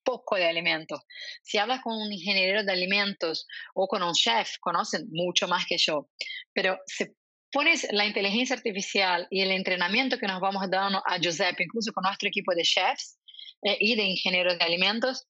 poco 0.03 0.37
de 0.37 0.47
alimentos. 0.47 1.01
Si 1.43 1.59
hablas 1.59 1.81
con 1.83 1.95
un 1.95 2.13
ingeniero 2.13 2.65
de 2.65 2.73
alimentos 2.73 3.47
o 3.75 3.87
con 3.87 4.03
un 4.03 4.15
chef, 4.15 4.57
conocen 4.61 5.07
mucho 5.11 5.49
más 5.49 5.67
que 5.67 5.77
yo, 5.79 6.09
pero 6.53 6.79
si 6.87 7.07
pones 7.53 7.87
la 7.91 8.05
inteligencia 8.05 8.57
artificial 8.57 9.27
y 9.31 9.41
el 9.41 9.51
entrenamiento 9.51 10.19
que 10.19 10.27
nos 10.27 10.41
vamos 10.41 10.69
dando 10.71 11.03
a 11.07 11.19
Giuseppe, 11.19 11.65
incluso 11.65 11.93
con 11.93 12.03
nuestro 12.03 12.29
equipo 12.29 12.55
de 12.55 12.63
chefs 12.63 13.19
eh, 13.63 13.77
y 13.81 13.97
de 13.97 14.03
ingenieros 14.03 14.59
de 14.59 14.65
alimentos, 14.65 15.27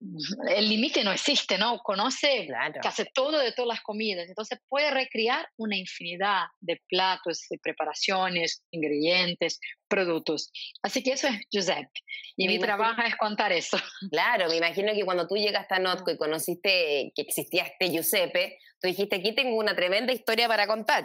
el 0.00 0.68
límite 0.68 1.04
no 1.04 1.12
existe, 1.12 1.58
¿no? 1.58 1.78
Conoce 1.80 2.48
casi 2.82 3.04
todo 3.12 3.38
de 3.38 3.52
todas 3.52 3.68
las 3.68 3.80
comidas, 3.82 4.28
entonces 4.28 4.58
puede 4.66 4.90
recrear 4.90 5.46
una 5.58 5.76
infinidad 5.76 6.44
de 6.60 6.80
platos, 6.88 7.46
de 7.50 7.58
preparaciones, 7.58 8.62
ingredientes, 8.70 9.60
productos. 9.88 10.50
Así 10.82 11.02
que 11.02 11.12
eso 11.12 11.28
es 11.28 11.40
Giuseppe. 11.50 12.00
Y 12.36 12.48
mi 12.48 12.58
trabajo 12.58 13.02
es 13.02 13.14
contar 13.16 13.52
eso. 13.52 13.76
Claro, 14.10 14.48
me 14.48 14.56
imagino 14.56 14.92
que 14.94 15.04
cuando 15.04 15.26
tú 15.26 15.36
llegaste 15.36 15.74
a 15.74 15.78
Notco 15.78 16.10
y 16.10 16.16
conociste 16.16 17.12
que 17.14 17.22
existía 17.22 17.64
este 17.64 17.90
Giuseppe, 17.90 18.58
tú 18.80 18.88
dijiste, 18.88 19.16
aquí 19.16 19.34
tengo 19.34 19.56
una 19.56 19.76
tremenda 19.76 20.12
historia 20.12 20.48
para 20.48 20.66
contar. 20.66 21.04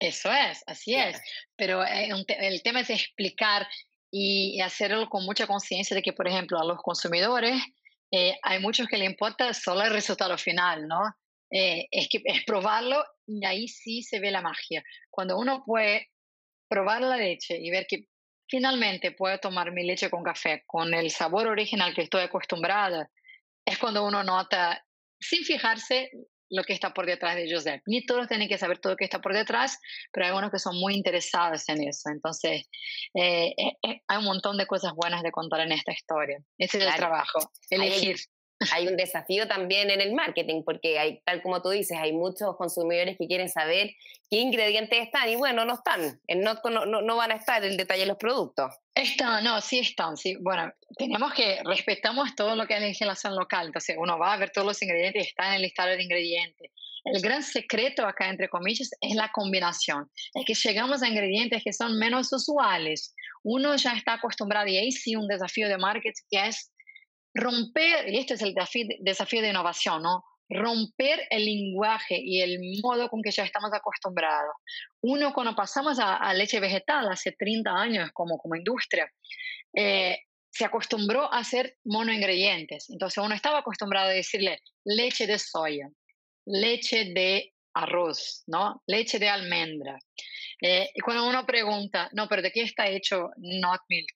Eso 0.00 0.32
es, 0.32 0.62
así 0.66 0.94
es. 0.94 1.20
Pero 1.56 1.84
eh, 1.84 2.08
el 2.40 2.62
tema 2.62 2.80
es 2.80 2.90
explicar 2.90 3.66
y 4.10 4.60
hacerlo 4.60 5.08
con 5.08 5.24
mucha 5.24 5.46
conciencia 5.46 5.94
de 5.94 6.02
que, 6.02 6.12
por 6.12 6.26
ejemplo, 6.26 6.58
a 6.58 6.64
los 6.64 6.78
consumidores 6.78 7.62
eh, 8.10 8.38
hay 8.42 8.60
muchos 8.60 8.88
que 8.88 8.98
le 8.98 9.04
importa 9.04 9.52
solo 9.54 9.82
el 9.82 9.92
resultado 9.92 10.36
final, 10.36 10.88
¿no? 10.88 11.00
Eh, 11.50 11.86
es 11.90 12.08
que 12.08 12.20
es 12.24 12.44
probarlo 12.44 13.04
y 13.26 13.44
ahí 13.44 13.68
sí 13.68 14.02
se 14.02 14.20
ve 14.20 14.30
la 14.30 14.40
magia. 14.40 14.82
Cuando 15.10 15.38
uno 15.38 15.62
puede 15.64 16.10
probar 16.68 17.02
la 17.02 17.16
leche 17.16 17.58
y 17.58 17.70
ver 17.70 17.86
que 17.88 18.06
finalmente 18.48 19.12
puedo 19.12 19.38
tomar 19.38 19.72
mi 19.72 19.84
leche 19.84 20.10
con 20.10 20.22
café 20.22 20.64
con 20.66 20.92
el 20.94 21.10
sabor 21.10 21.46
original 21.46 21.94
que 21.94 22.02
estoy 22.02 22.22
acostumbrada, 22.22 23.10
es 23.64 23.78
cuando 23.78 24.04
uno 24.04 24.24
nota, 24.24 24.84
sin 25.20 25.44
fijarse, 25.44 26.10
lo 26.50 26.64
que 26.64 26.72
está 26.72 26.92
por 26.92 27.06
detrás 27.06 27.36
de 27.36 27.50
Joseph. 27.50 27.82
Ni 27.86 28.04
todos 28.04 28.28
tienen 28.28 28.48
que 28.48 28.58
saber 28.58 28.78
todo 28.78 28.92
lo 28.92 28.96
que 28.96 29.04
está 29.04 29.20
por 29.20 29.32
detrás, 29.32 29.78
pero 30.12 30.26
hay 30.26 30.30
algunos 30.30 30.50
que 30.50 30.58
son 30.58 30.76
muy 30.78 30.94
interesados 30.94 31.68
en 31.68 31.88
eso. 31.88 32.10
Entonces, 32.10 32.68
eh, 33.14 33.54
eh, 33.56 33.76
eh, 33.82 34.02
hay 34.06 34.18
un 34.18 34.24
montón 34.24 34.58
de 34.58 34.66
cosas 34.66 34.92
buenas 34.94 35.22
de 35.22 35.30
contar 35.30 35.60
en 35.60 35.72
esta 35.72 35.92
historia. 35.92 36.38
Ese 36.58 36.78
es 36.78 36.84
el 36.84 36.94
trabajo, 36.94 37.50
elegir 37.70 38.16
hay 38.72 38.88
un 38.88 38.96
desafío 38.96 39.48
también 39.48 39.90
en 39.90 40.00
el 40.00 40.14
marketing, 40.14 40.62
porque 40.64 40.98
hay, 40.98 41.22
tal 41.24 41.42
como 41.42 41.62
tú 41.62 41.70
dices, 41.70 41.96
hay 41.98 42.12
muchos 42.12 42.56
consumidores 42.56 43.16
que 43.16 43.26
quieren 43.26 43.48
saber 43.48 43.92
qué 44.28 44.36
ingredientes 44.36 45.00
están 45.00 45.28
y 45.28 45.36
bueno, 45.36 45.64
no 45.64 45.74
están. 45.74 46.20
No, 46.28 46.60
no, 46.70 47.00
no 47.00 47.16
van 47.16 47.32
a 47.32 47.36
estar 47.36 47.64
el 47.64 47.76
detalle 47.76 48.02
de 48.02 48.06
los 48.06 48.18
productos. 48.18 48.74
Están, 49.00 49.44
no, 49.44 49.60
sí 49.62 49.78
están, 49.78 50.16
sí. 50.16 50.36
Bueno, 50.40 50.70
tenemos 50.98 51.32
que, 51.32 51.60
respetamos 51.64 52.34
todo 52.34 52.54
lo 52.54 52.66
que 52.66 52.74
es 52.74 52.80
la 52.80 52.86
legislación 52.86 53.34
local, 53.34 53.66
entonces 53.66 53.96
uno 53.98 54.18
va 54.18 54.34
a 54.34 54.36
ver 54.36 54.50
todos 54.50 54.66
los 54.66 54.82
ingredientes, 54.82 55.28
están 55.28 55.48
en 55.48 55.54
el 55.54 55.62
listado 55.62 55.90
de 55.90 56.02
ingredientes. 56.02 56.70
El 57.04 57.22
gran 57.22 57.42
secreto 57.42 58.06
acá, 58.06 58.28
entre 58.28 58.48
comillas, 58.48 58.90
es 59.00 59.14
la 59.14 59.30
combinación. 59.32 60.10
Es 60.34 60.44
que 60.44 60.54
llegamos 60.54 61.02
a 61.02 61.08
ingredientes 61.08 61.62
que 61.64 61.72
son 61.72 61.98
menos 61.98 62.30
usuales. 62.30 63.14
Uno 63.42 63.74
ya 63.76 63.92
está 63.92 64.14
acostumbrado, 64.14 64.66
y 64.66 64.76
ahí 64.76 64.92
sí 64.92 65.16
un 65.16 65.26
desafío 65.26 65.68
de 65.68 65.78
marketing 65.78 66.22
que 66.30 66.46
es 66.48 66.70
romper, 67.34 68.06
y 68.12 68.18
este 68.18 68.34
es 68.34 68.42
el 68.42 68.54
desafío, 68.54 69.40
de 69.40 69.48
innovación, 69.48 70.02
¿no? 70.02 70.24
Romper 70.50 71.28
el 71.30 71.44
lenguaje 71.44 72.20
y 72.20 72.42
el 72.42 72.58
modo 72.82 73.08
con 73.08 73.22
que 73.22 73.30
ya 73.30 73.44
estamos 73.44 73.72
acostumbrados. 73.72 74.52
Uno, 75.00 75.32
cuando 75.32 75.54
pasamos 75.54 75.98
a, 76.00 76.34
leche 76.34 76.58
vegetal 76.58 77.08
hace 77.08 77.32
30 77.32 77.70
años 77.70 78.10
como, 78.12 78.36
como 78.36 78.56
industria, 78.56 79.10
eh, 79.74 80.18
se 80.50 80.64
acostumbró 80.64 81.32
a 81.32 81.38
hacer 81.38 81.76
monoingredientes. 81.84 82.90
Entonces 82.90 83.22
uno 83.22 83.34
estaba 83.34 83.60
acostumbrado 83.60 84.08
a 84.08 84.12
decirle 84.12 84.60
leche 84.84 85.26
de 85.26 85.38
soya, 85.38 85.88
leche 86.44 87.12
de 87.14 87.54
arroz, 87.74 88.42
¿no? 88.46 88.82
Leche 88.86 89.18
de 89.18 89.28
almendra. 89.28 89.98
Eh, 90.60 90.90
y 90.94 91.00
cuando 91.00 91.28
uno 91.28 91.46
pregunta, 91.46 92.10
no, 92.12 92.28
pero 92.28 92.42
¿de 92.42 92.50
qué 92.50 92.62
está 92.62 92.88
hecho 92.88 93.30
not 93.36 93.80
milk? 93.88 94.08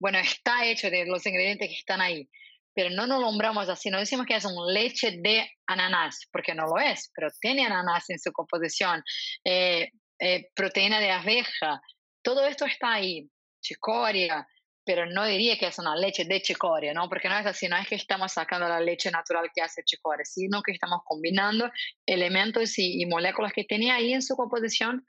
Bueno, 0.00 0.18
está 0.18 0.66
hecho 0.66 0.90
de 0.90 1.06
los 1.06 1.24
ingredientes 1.26 1.68
que 1.68 1.76
están 1.76 2.00
ahí 2.00 2.28
pero 2.74 2.90
no 2.90 3.06
nos 3.06 3.20
nombramos 3.20 3.68
así, 3.68 3.90
no 3.90 3.98
decimos 3.98 4.26
que 4.26 4.36
es 4.36 4.44
un 4.44 4.72
leche 4.72 5.18
de 5.22 5.50
ananás, 5.66 6.26
porque 6.32 6.54
no 6.54 6.66
lo 6.66 6.78
es, 6.78 7.10
pero 7.14 7.28
tiene 7.40 7.66
ananás 7.66 8.08
en 8.10 8.18
su 8.18 8.32
composición, 8.32 9.02
eh, 9.44 9.90
eh, 10.18 10.48
proteína 10.54 11.00
de 11.00 11.10
abeja, 11.10 11.80
todo 12.22 12.46
esto 12.46 12.64
está 12.64 12.94
ahí, 12.94 13.28
chicoria, 13.60 14.46
pero 14.84 15.06
no 15.06 15.24
diría 15.26 15.58
que 15.58 15.66
es 15.66 15.78
una 15.78 15.94
leche 15.96 16.24
de 16.24 16.42
chicoria, 16.42 16.92
¿no? 16.92 17.08
Porque 17.08 17.28
no 17.28 17.38
es 17.38 17.46
así, 17.46 17.68
no 17.68 17.76
es 17.76 17.86
que 17.86 17.94
estamos 17.94 18.32
sacando 18.32 18.68
la 18.68 18.80
leche 18.80 19.10
natural 19.10 19.50
que 19.54 19.62
hace 19.62 19.82
chicoria, 19.84 20.24
sino 20.24 20.60
que 20.62 20.72
estamos 20.72 21.00
combinando 21.04 21.70
elementos 22.06 22.78
y, 22.78 23.00
y 23.00 23.06
moléculas 23.06 23.52
que 23.52 23.64
tenía 23.64 23.94
ahí 23.94 24.12
en 24.12 24.22
su 24.22 24.34
composición 24.34 25.06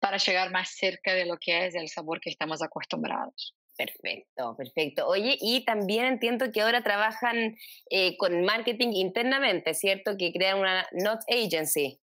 para 0.00 0.18
llegar 0.18 0.52
más 0.52 0.70
cerca 0.70 1.14
de 1.14 1.26
lo 1.26 1.36
que 1.40 1.66
es 1.66 1.74
el 1.74 1.88
sabor 1.88 2.20
que 2.20 2.30
estamos 2.30 2.62
acostumbrados. 2.62 3.57
Perfecto, 3.78 4.56
perfecto. 4.56 5.06
Oye, 5.06 5.38
y 5.40 5.64
también 5.64 6.04
entiendo 6.04 6.50
que 6.52 6.62
ahora 6.62 6.82
trabajan 6.82 7.56
eh, 7.90 8.16
con 8.16 8.44
marketing 8.44 8.88
internamente, 8.94 9.72
¿cierto? 9.72 10.16
Que 10.18 10.32
crean 10.32 10.58
una 10.58 10.84
Not 10.90 11.20
Agency. 11.28 12.00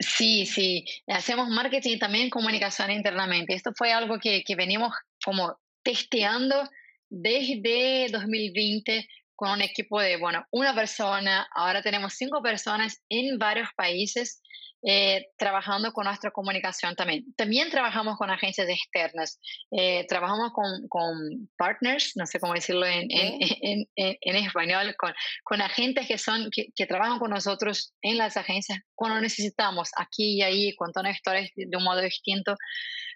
Sí, 0.00 0.46
sí, 0.46 0.84
hacemos 1.06 1.48
marketing 1.48 1.92
y 1.92 1.98
también 2.00 2.28
comunicación 2.28 2.90
internamente. 2.90 3.54
Esto 3.54 3.70
fue 3.76 3.92
algo 3.92 4.18
que, 4.18 4.42
que 4.42 4.56
venimos 4.56 4.92
como 5.24 5.56
testeando 5.84 6.68
desde 7.08 8.08
2020 8.10 9.06
con 9.42 9.50
un 9.50 9.62
equipo 9.62 10.00
de, 10.00 10.18
bueno, 10.18 10.46
una 10.52 10.72
persona, 10.72 11.48
ahora 11.52 11.82
tenemos 11.82 12.14
cinco 12.14 12.40
personas 12.40 13.02
en 13.08 13.38
varios 13.38 13.68
países 13.74 14.40
eh, 14.84 15.30
trabajando 15.36 15.92
con 15.92 16.04
nuestra 16.04 16.30
comunicación 16.30 16.94
también. 16.94 17.24
También 17.34 17.68
trabajamos 17.68 18.16
con 18.18 18.30
agencias 18.30 18.68
externas, 18.68 19.40
eh, 19.72 20.06
trabajamos 20.06 20.52
con, 20.52 20.86
con, 20.88 21.48
partners, 21.58 22.12
no 22.14 22.24
sé 22.24 22.38
cómo 22.38 22.54
decirlo 22.54 22.86
en, 22.86 23.08
en, 23.10 23.88
en, 23.96 24.36
español, 24.36 24.94
con, 24.96 25.12
con, 25.42 25.60
agentes 25.60 26.06
que, 26.06 26.18
son, 26.18 26.48
que, 26.52 26.68
que, 26.76 26.86
trabajan 26.86 27.18
con 27.18 27.32
nosotros 27.32 27.94
en 28.00 28.18
las 28.18 28.36
agencias 28.36 28.78
cuando 28.94 29.20
necesitamos, 29.20 29.90
aquí 29.96 30.36
y 30.36 30.42
ahí, 30.42 30.76
contando 30.76 31.10
historias 31.10 31.50
de 31.56 31.76
un 31.76 31.82
modo 31.82 32.00
distinto. 32.00 32.54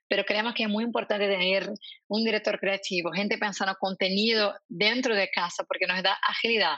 Pero 0.08 0.24
creemos 0.24 0.54
que 0.54 0.64
es 0.64 0.68
muy 0.68 0.84
importante 0.84 1.26
tener 1.26 1.68
un 2.08 2.24
director 2.24 2.58
creativo, 2.58 3.12
gente 3.12 3.38
pensando 3.38 3.74
contenido 3.78 4.54
dentro 4.68 5.14
de 5.14 5.28
casa, 5.30 5.64
porque 5.64 5.86
nos 5.86 6.02
da 6.02 6.18
agilidad 6.28 6.76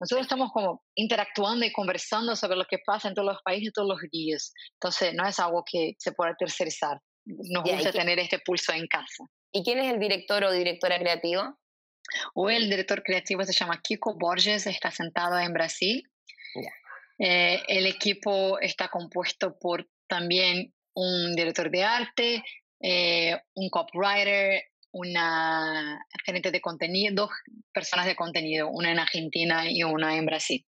nosotros 0.00 0.24
estamos 0.24 0.50
como 0.50 0.82
interactuando 0.94 1.66
y 1.66 1.72
conversando 1.72 2.34
sobre 2.34 2.56
lo 2.56 2.64
que 2.64 2.78
pasa 2.78 3.08
en 3.08 3.14
todos 3.14 3.34
los 3.34 3.42
países 3.42 3.72
todos 3.74 3.88
los 3.88 4.10
días. 4.10 4.52
Entonces, 4.72 5.12
no 5.14 5.28
es 5.28 5.38
algo 5.38 5.62
que 5.70 5.94
se 5.98 6.12
pueda 6.12 6.34
tercerizar. 6.38 6.98
Nos 7.26 7.62
gusta 7.62 7.92
tener 7.92 8.18
este 8.18 8.38
pulso 8.38 8.72
en 8.72 8.86
casa. 8.86 9.24
¿Y 9.52 9.62
quién 9.62 9.78
es 9.78 9.92
el 9.92 10.00
director 10.00 10.42
o 10.42 10.52
directora 10.52 10.98
creativa? 10.98 11.54
O 12.34 12.48
el 12.48 12.70
director 12.70 13.02
creativo 13.02 13.44
se 13.44 13.52
llama 13.52 13.80
Kiko 13.82 14.16
Borges, 14.18 14.66
está 14.66 14.90
sentado 14.90 15.38
en 15.38 15.52
Brasil. 15.52 16.02
Eh, 17.18 17.62
el 17.68 17.86
equipo 17.86 18.58
está 18.58 18.88
compuesto 18.88 19.58
por 19.58 19.86
también 20.08 20.72
un 20.94 21.34
director 21.36 21.70
de 21.70 21.84
arte, 21.84 22.42
eh, 22.80 23.38
un 23.54 23.68
copywriter, 23.68 24.62
una 24.92 26.04
gerente 26.24 26.50
de 26.50 26.60
contenido, 26.60 27.26
dos 27.26 27.30
personas 27.72 28.06
de 28.06 28.16
contenido, 28.16 28.68
una 28.68 28.90
en 28.90 28.98
Argentina 28.98 29.70
y 29.70 29.82
una 29.84 30.16
en 30.16 30.26
Brasil. 30.26 30.66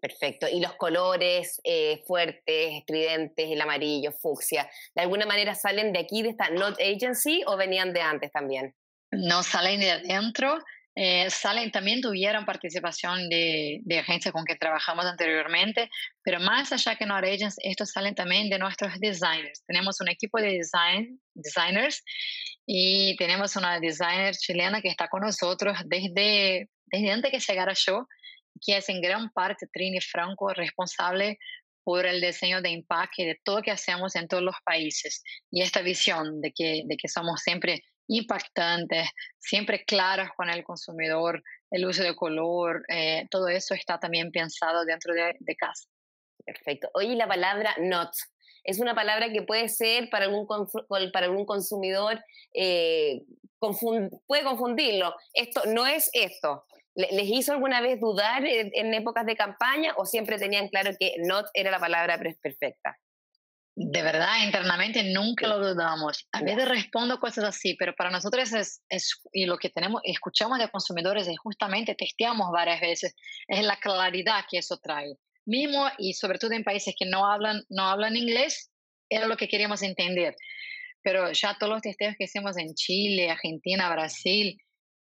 Perfecto. 0.00 0.46
¿Y 0.48 0.60
los 0.60 0.74
colores 0.74 1.60
eh, 1.64 2.02
fuertes, 2.06 2.74
estridentes, 2.74 3.50
el 3.50 3.60
amarillo, 3.60 4.12
fucsia, 4.12 4.68
de 4.94 5.02
alguna 5.02 5.26
manera 5.26 5.54
salen 5.54 5.92
de 5.92 6.00
aquí, 6.00 6.22
de 6.22 6.30
esta 6.30 6.50
Not 6.50 6.78
Agency, 6.80 7.42
o 7.46 7.56
venían 7.56 7.92
de 7.92 8.02
antes 8.02 8.30
también? 8.30 8.74
No 9.10 9.42
salen 9.42 9.80
de 9.80 9.92
adentro. 9.92 10.58
Eh, 10.98 11.28
salen, 11.28 11.70
también 11.70 12.00
tuvieron 12.00 12.46
participación 12.46 13.28
de, 13.28 13.80
de, 13.84 13.98
agencias 13.98 14.32
con 14.32 14.46
que 14.46 14.56
trabajamos 14.56 15.04
anteriormente, 15.04 15.90
pero 16.22 16.40
más 16.40 16.72
allá 16.72 16.96
que 16.96 17.04
no 17.04 17.14
agents, 17.14 17.56
estos 17.58 17.90
salen 17.90 18.14
también 18.14 18.48
de 18.48 18.58
nuestros 18.58 18.98
designers. 18.98 19.62
Tenemos 19.66 20.00
un 20.00 20.08
equipo 20.08 20.40
de 20.40 20.52
design, 20.52 21.20
designers 21.34 22.02
y 22.64 23.14
tenemos 23.16 23.56
una 23.56 23.78
designer 23.78 24.34
chilena 24.36 24.80
que 24.80 24.88
está 24.88 25.08
con 25.08 25.20
nosotros 25.20 25.76
desde, 25.84 26.70
desde 26.86 27.10
antes 27.10 27.30
que 27.30 27.40
llegara 27.40 27.74
yo, 27.74 28.08
que 28.64 28.78
es 28.78 28.88
en 28.88 29.02
gran 29.02 29.30
parte 29.32 29.66
Trini 29.70 30.00
Franco, 30.00 30.54
responsable 30.54 31.38
por 31.84 32.06
el 32.06 32.22
diseño 32.22 32.62
de 32.62 32.70
empaque 32.70 33.26
de 33.26 33.38
todo 33.44 33.58
lo 33.58 33.62
que 33.62 33.70
hacemos 33.70 34.16
en 34.16 34.28
todos 34.28 34.42
los 34.42 34.56
países. 34.64 35.22
Y 35.50 35.60
esta 35.60 35.82
visión 35.82 36.40
de 36.40 36.52
que, 36.52 36.84
de 36.86 36.96
que 36.96 37.06
somos 37.06 37.42
siempre 37.42 37.84
impactantes, 38.08 39.08
siempre 39.38 39.84
claras 39.84 40.30
con 40.36 40.48
el 40.48 40.64
consumidor, 40.64 41.42
el 41.70 41.86
uso 41.86 42.02
de 42.02 42.14
color, 42.14 42.84
eh, 42.88 43.26
todo 43.30 43.48
eso 43.48 43.74
está 43.74 43.98
también 43.98 44.30
pensado 44.30 44.84
dentro 44.84 45.12
de, 45.14 45.56
casa. 45.56 45.88
Perfecto. 46.44 46.88
Oye, 46.94 47.16
la 47.16 47.26
palabra 47.26 47.74
not 47.78 48.12
es 48.62 48.80
una 48.80 48.94
palabra 48.94 49.32
que 49.32 49.42
puede 49.42 49.68
ser 49.68 50.10
para 50.10 50.26
algún, 50.26 50.46
para 51.12 51.26
algún 51.26 51.44
consumidor 51.44 52.20
eh, 52.52 53.22
puede 54.26 54.44
confundirlo. 54.44 55.14
Esto 55.32 55.62
no 55.66 55.86
es 55.86 56.10
esto. 56.12 56.64
¿Les 56.94 57.28
hizo 57.28 57.52
alguna 57.52 57.80
vez 57.80 58.00
dudar 58.00 58.44
en, 58.44 58.94
épocas 58.94 59.26
de 59.26 59.36
campaña 59.36 59.92
o 59.96 60.06
siempre 60.06 60.38
tenían 60.38 60.68
claro 60.68 60.90
que 60.98 61.14
not 61.18 61.46
era 61.52 61.70
la 61.70 61.78
palabra 61.78 62.18
perfecta? 62.40 62.98
De 63.78 64.02
verdad, 64.02 64.42
internamente 64.42 65.04
nunca 65.04 65.46
lo 65.46 65.58
dudamos. 65.58 66.26
A 66.32 66.40
veces 66.40 66.66
respondo 66.66 67.20
cosas 67.20 67.44
así, 67.44 67.74
pero 67.74 67.94
para 67.94 68.10
nosotros 68.10 68.50
es, 68.54 68.82
es, 68.88 69.20
y 69.34 69.44
lo 69.44 69.58
que 69.58 69.68
tenemos, 69.68 70.00
escuchamos 70.02 70.58
de 70.58 70.70
consumidores 70.70 71.28
es 71.28 71.38
justamente, 71.38 71.94
testeamos 71.94 72.50
varias 72.50 72.80
veces, 72.80 73.14
es 73.46 73.62
la 73.62 73.76
claridad 73.76 74.46
que 74.50 74.58
eso 74.58 74.78
trae. 74.78 75.18
Mismo 75.44 75.86
y 75.98 76.14
sobre 76.14 76.38
todo 76.38 76.52
en 76.52 76.64
países 76.64 76.94
que 76.98 77.04
no 77.04 77.30
hablan, 77.30 77.64
no 77.68 77.82
hablan 77.82 78.16
inglés, 78.16 78.70
era 79.10 79.26
lo 79.26 79.36
que 79.36 79.46
queríamos 79.46 79.82
entender. 79.82 80.34
Pero 81.02 81.30
ya 81.32 81.58
todos 81.58 81.74
los 81.74 81.82
testeos 81.82 82.14
que 82.16 82.24
hicimos 82.24 82.56
en 82.56 82.74
Chile, 82.74 83.30
Argentina, 83.30 83.90
Brasil, 83.92 84.56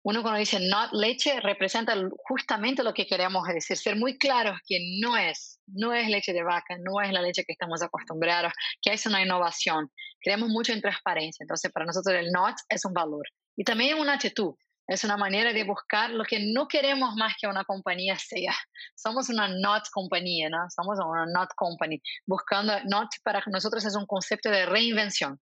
uno 0.09 0.23
cuando 0.23 0.39
dice 0.39 0.61
not 0.61 0.93
leche 0.93 1.41
representa 1.41 1.97
justamente 2.29 2.85
lo 2.85 2.95
que 2.95 3.09
queremos 3.09 3.43
decir, 3.49 3.77
ser 3.77 3.97
muy 3.97 4.17
claros 4.17 4.57
que 4.65 4.79
no 5.01 5.17
es, 5.17 5.59
no 5.67 5.93
es 5.93 6.09
leche 6.09 6.33
de 6.33 6.45
vaca, 6.45 6.77
no 6.79 7.01
es 7.01 7.11
la 7.11 7.21
leche 7.21 7.43
que 7.45 7.53
estamos 7.53 7.83
acostumbrados, 7.83 8.53
que 8.81 8.93
es 8.93 9.05
una 9.07 9.21
innovación. 9.21 9.91
Creemos 10.21 10.49
mucho 10.49 10.73
en 10.73 10.81
transparencia, 10.81 11.43
entonces 11.43 11.73
para 11.73 11.87
nosotros 11.87 12.15
el 12.15 12.31
not 12.31 12.55
es 12.69 12.85
un 12.85 12.93
valor 12.93 13.27
y 13.57 13.65
también 13.65 13.99
una 13.99 14.13
actitud. 14.15 14.55
Es 14.87 15.03
una 15.03 15.17
manera 15.17 15.53
de 15.53 15.65
buscar 15.65 16.11
lo 16.11 16.23
que 16.23 16.39
no 16.39 16.69
queremos 16.69 17.17
más 17.17 17.35
que 17.41 17.49
una 17.49 17.65
compañía 17.65 18.17
sea. 18.17 18.55
Somos 18.95 19.29
una 19.29 19.49
not 19.49 19.89
compañía, 19.91 20.49
¿no? 20.49 20.71
Somos 20.71 21.01
una 21.05 21.27
not 21.27 21.51
company. 21.57 22.01
Buscando, 22.25 22.73
not 22.85 23.09
para 23.25 23.43
nosotros 23.47 23.85
es 23.85 23.97
un 23.97 24.07
concepto 24.07 24.51
de 24.51 24.67
reinvención 24.67 25.41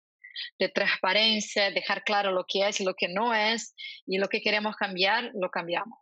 de 0.58 0.68
transparencia, 0.68 1.70
dejar 1.70 2.04
claro 2.04 2.30
lo 2.30 2.44
que 2.46 2.68
es 2.68 2.80
lo 2.80 2.94
que 2.94 3.08
no 3.08 3.34
es, 3.34 3.74
y 4.06 4.18
lo 4.18 4.28
que 4.28 4.40
queremos 4.40 4.76
cambiar, 4.76 5.30
lo 5.34 5.50
cambiamos. 5.50 5.98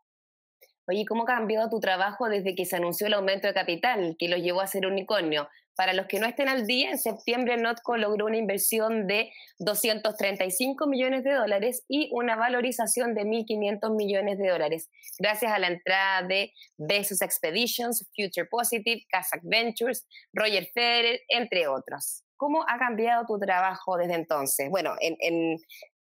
Oye, 0.87 1.05
¿cómo 1.07 1.23
ha 1.23 1.27
cambiado 1.27 1.71
tu 1.71 1.79
trabajo 1.79 2.29
desde 2.29 2.55
que 2.55 2.65
se 2.65 2.77
anunció 2.77 3.07
el 3.07 3.15
aumento 3.15 3.47
de 3.47 3.55
capital 3.55 4.17
que 4.19 4.29
lo 4.29 4.37
llevó 4.37 4.61
a 4.61 4.67
ser 4.67 4.87
unicornio? 4.87 5.49
Para 5.75 5.95
los 5.95 6.07
que 6.07 6.19
no 6.19 6.27
estén 6.27 6.49
al 6.49 6.67
día, 6.67 6.91
en 6.91 6.99
septiembre 6.99 7.57
Notco 7.57 7.97
logró 7.97 8.27
una 8.27 8.37
inversión 8.37 9.07
de 9.07 9.33
235 9.59 10.87
millones 10.87 11.25
de 11.25 11.33
dólares 11.33 11.85
y 11.89 12.11
una 12.13 12.37
valorización 12.37 13.15
de 13.15 13.23
1.500 13.23 13.97
millones 13.97 14.39
de 14.39 14.49
dólares, 14.49 14.91
gracias 15.19 15.51
a 15.51 15.59
la 15.59 15.69
entrada 15.69 16.27
de 16.27 16.53
Bezos 16.77 17.23
Expeditions, 17.23 18.07
Future 18.15 18.47
Positive, 18.51 19.03
Kazakh 19.09 19.41
Ventures, 19.45 20.07
Roger 20.35 20.69
Federer, 20.75 21.21
entre 21.29 21.69
otros. 21.69 22.23
¿Cómo 22.43 22.65
ha 22.69 22.77
cambiado 22.77 23.25
tu 23.25 23.39
trabajo 23.39 23.97
desde 23.97 24.15
entonces? 24.15 24.69
Bueno, 24.69 24.97
en, 25.01 25.17
en, 25.21 25.59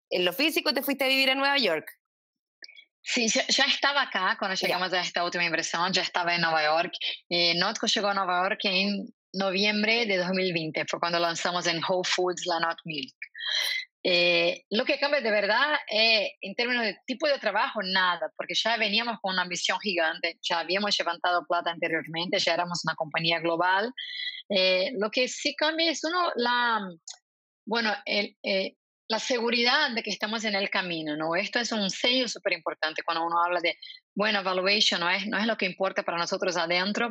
en 0.09 0.25
lo 0.25 0.33
físico 0.33 0.73
te 0.73 0.81
fuiste 0.81 1.03
a 1.03 1.07
vivir 1.07 1.29
a 1.29 1.35
Nueva 1.35 1.59
York. 1.59 1.85
Sí, 3.03 3.27
ya, 3.27 3.65
estaba 3.65 4.01
acá 4.01 4.35
cuando 4.39 4.55
llegamos 4.55 4.91
a 4.93 5.01
esta 5.01 5.23
última 5.23 5.45
inversión, 5.45 5.93
ya 5.93 6.01
estaba 6.01 6.33
en 6.33 6.41
Nueva 6.41 6.63
York. 6.63 6.91
Eh, 7.29 7.53
Notco 7.59 7.85
llegó 7.85 8.07
a 8.07 8.15
Nueva 8.15 8.49
York 8.49 8.61
en 8.63 9.13
noviembre 9.31 10.07
de 10.07 10.17
2020, 10.17 10.85
fue 10.89 10.99
cuando 10.99 11.19
lanzamos 11.19 11.67
en 11.67 11.79
Whole 11.87 12.09
Foods 12.09 12.47
la 12.47 12.59
Not 12.61 12.79
Milk. 12.83 13.15
Eh, 14.05 14.65
lo 14.69 14.83
que 14.83 14.99
cambia 14.99 15.21
de 15.21 15.31
verdad 15.31 15.75
eh, 15.89 16.33
en 16.41 16.55
términos 16.55 16.83
de 16.83 16.97
tipo 17.05 17.27
de 17.27 17.39
trabajo, 17.39 17.81
nada, 17.81 18.31
porque 18.35 18.53
ya 18.53 18.75
veníamos 18.75 19.17
con 19.21 19.33
una 19.33 19.43
ambición 19.43 19.79
gigante, 19.79 20.37
ya 20.41 20.59
habíamos 20.59 20.97
levantado 20.99 21.45
plata 21.47 21.71
anteriormente, 21.71 22.37
ya 22.39 22.53
éramos 22.53 22.81
una 22.83 22.95
compañía 22.95 23.39
global. 23.39 23.93
Eh, 24.49 24.91
lo 24.99 25.09
que 25.09 25.27
sí 25.29 25.55
cambia 25.55 25.89
es 25.89 26.03
uno, 26.03 26.31
la, 26.35 26.81
bueno, 27.65 27.93
el, 28.05 28.35
eh, 28.43 28.75
la 29.07 29.19
seguridad 29.19 29.91
de 29.91 30.03
que 30.03 30.09
estamos 30.09 30.43
en 30.43 30.55
el 30.55 30.69
camino, 30.69 31.15
¿no? 31.15 31.35
Esto 31.35 31.59
es 31.59 31.71
un 31.71 31.89
sello 31.89 32.27
súper 32.27 32.53
importante 32.53 33.03
cuando 33.03 33.25
uno 33.25 33.41
habla 33.41 33.61
de, 33.61 33.77
bueno, 34.15 34.43
valuation 34.43 34.99
no 34.99 35.09
es, 35.09 35.25
no 35.27 35.37
es 35.37 35.47
lo 35.47 35.55
que 35.55 35.65
importa 35.65 36.03
para 36.03 36.17
nosotros 36.17 36.57
adentro, 36.57 37.09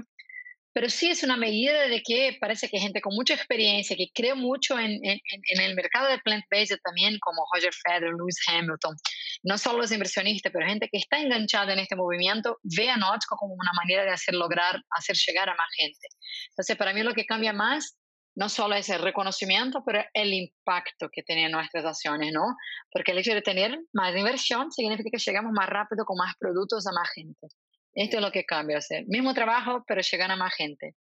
pero 0.72 0.88
sí 0.88 1.10
es 1.10 1.22
una 1.22 1.36
medida 1.36 1.88
de 1.88 2.02
que 2.02 2.36
parece 2.40 2.68
que 2.68 2.78
gente 2.78 3.00
con 3.00 3.14
mucha 3.14 3.34
experiencia, 3.34 3.96
que 3.96 4.08
cree 4.14 4.34
mucho 4.34 4.78
en, 4.78 4.98
en, 5.04 5.20
el 5.60 5.74
mercado 5.74 6.08
de 6.08 6.18
plant-based 6.18 6.78
también, 6.82 7.18
como 7.20 7.44
Roger 7.54 7.72
Federer, 7.74 8.14
Lewis 8.16 8.36
Hamilton, 8.48 8.96
no 9.42 9.58
solo 9.58 9.78
los 9.78 9.92
inversionistas, 9.92 10.52
pero 10.52 10.66
gente 10.66 10.88
que 10.90 10.98
está 10.98 11.18
enganchada 11.18 11.72
en 11.72 11.80
este 11.80 11.96
movimiento, 11.96 12.58
ve 12.62 12.88
a 12.88 12.96
Notco 12.96 13.36
como 13.36 13.54
una 13.54 13.72
manera 13.74 14.04
de 14.04 14.10
hacer 14.10 14.34
lograr, 14.34 14.80
hacer 14.90 15.16
llegar 15.16 15.48
a 15.48 15.54
más 15.54 15.68
gente. 15.76 16.08
Entonces, 16.50 16.76
para 16.76 16.92
mí 16.92 17.02
lo 17.02 17.14
que 17.14 17.26
cambia 17.26 17.52
más 17.52 17.98
no 18.34 18.48
solo 18.48 18.74
es 18.74 18.88
el 18.88 19.02
reconocimiento, 19.02 19.82
pero 19.84 20.02
el 20.14 20.32
impacto 20.32 21.08
que 21.12 21.22
tienen 21.22 21.52
nuestras 21.52 21.84
acciones, 21.84 22.32
¿no? 22.32 22.56
Porque 22.90 23.12
el 23.12 23.18
hecho 23.18 23.34
de 23.34 23.42
tener 23.42 23.78
más 23.92 24.16
inversión 24.16 24.72
significa 24.72 25.10
que 25.12 25.18
llegamos 25.18 25.52
más 25.52 25.68
rápido 25.68 26.04
con 26.04 26.16
más 26.16 26.34
productos 26.38 26.86
a 26.86 26.92
más 26.92 27.10
gente. 27.14 27.48
Esto 27.94 28.16
es 28.16 28.22
lo 28.22 28.32
que 28.32 28.44
cambia, 28.44 28.78
o 28.78 28.82
mismo 29.06 29.34
trabajo, 29.34 29.84
pero 29.86 30.00
llegan 30.00 30.30
a 30.30 30.36
más 30.36 30.54
gente. 30.54 30.94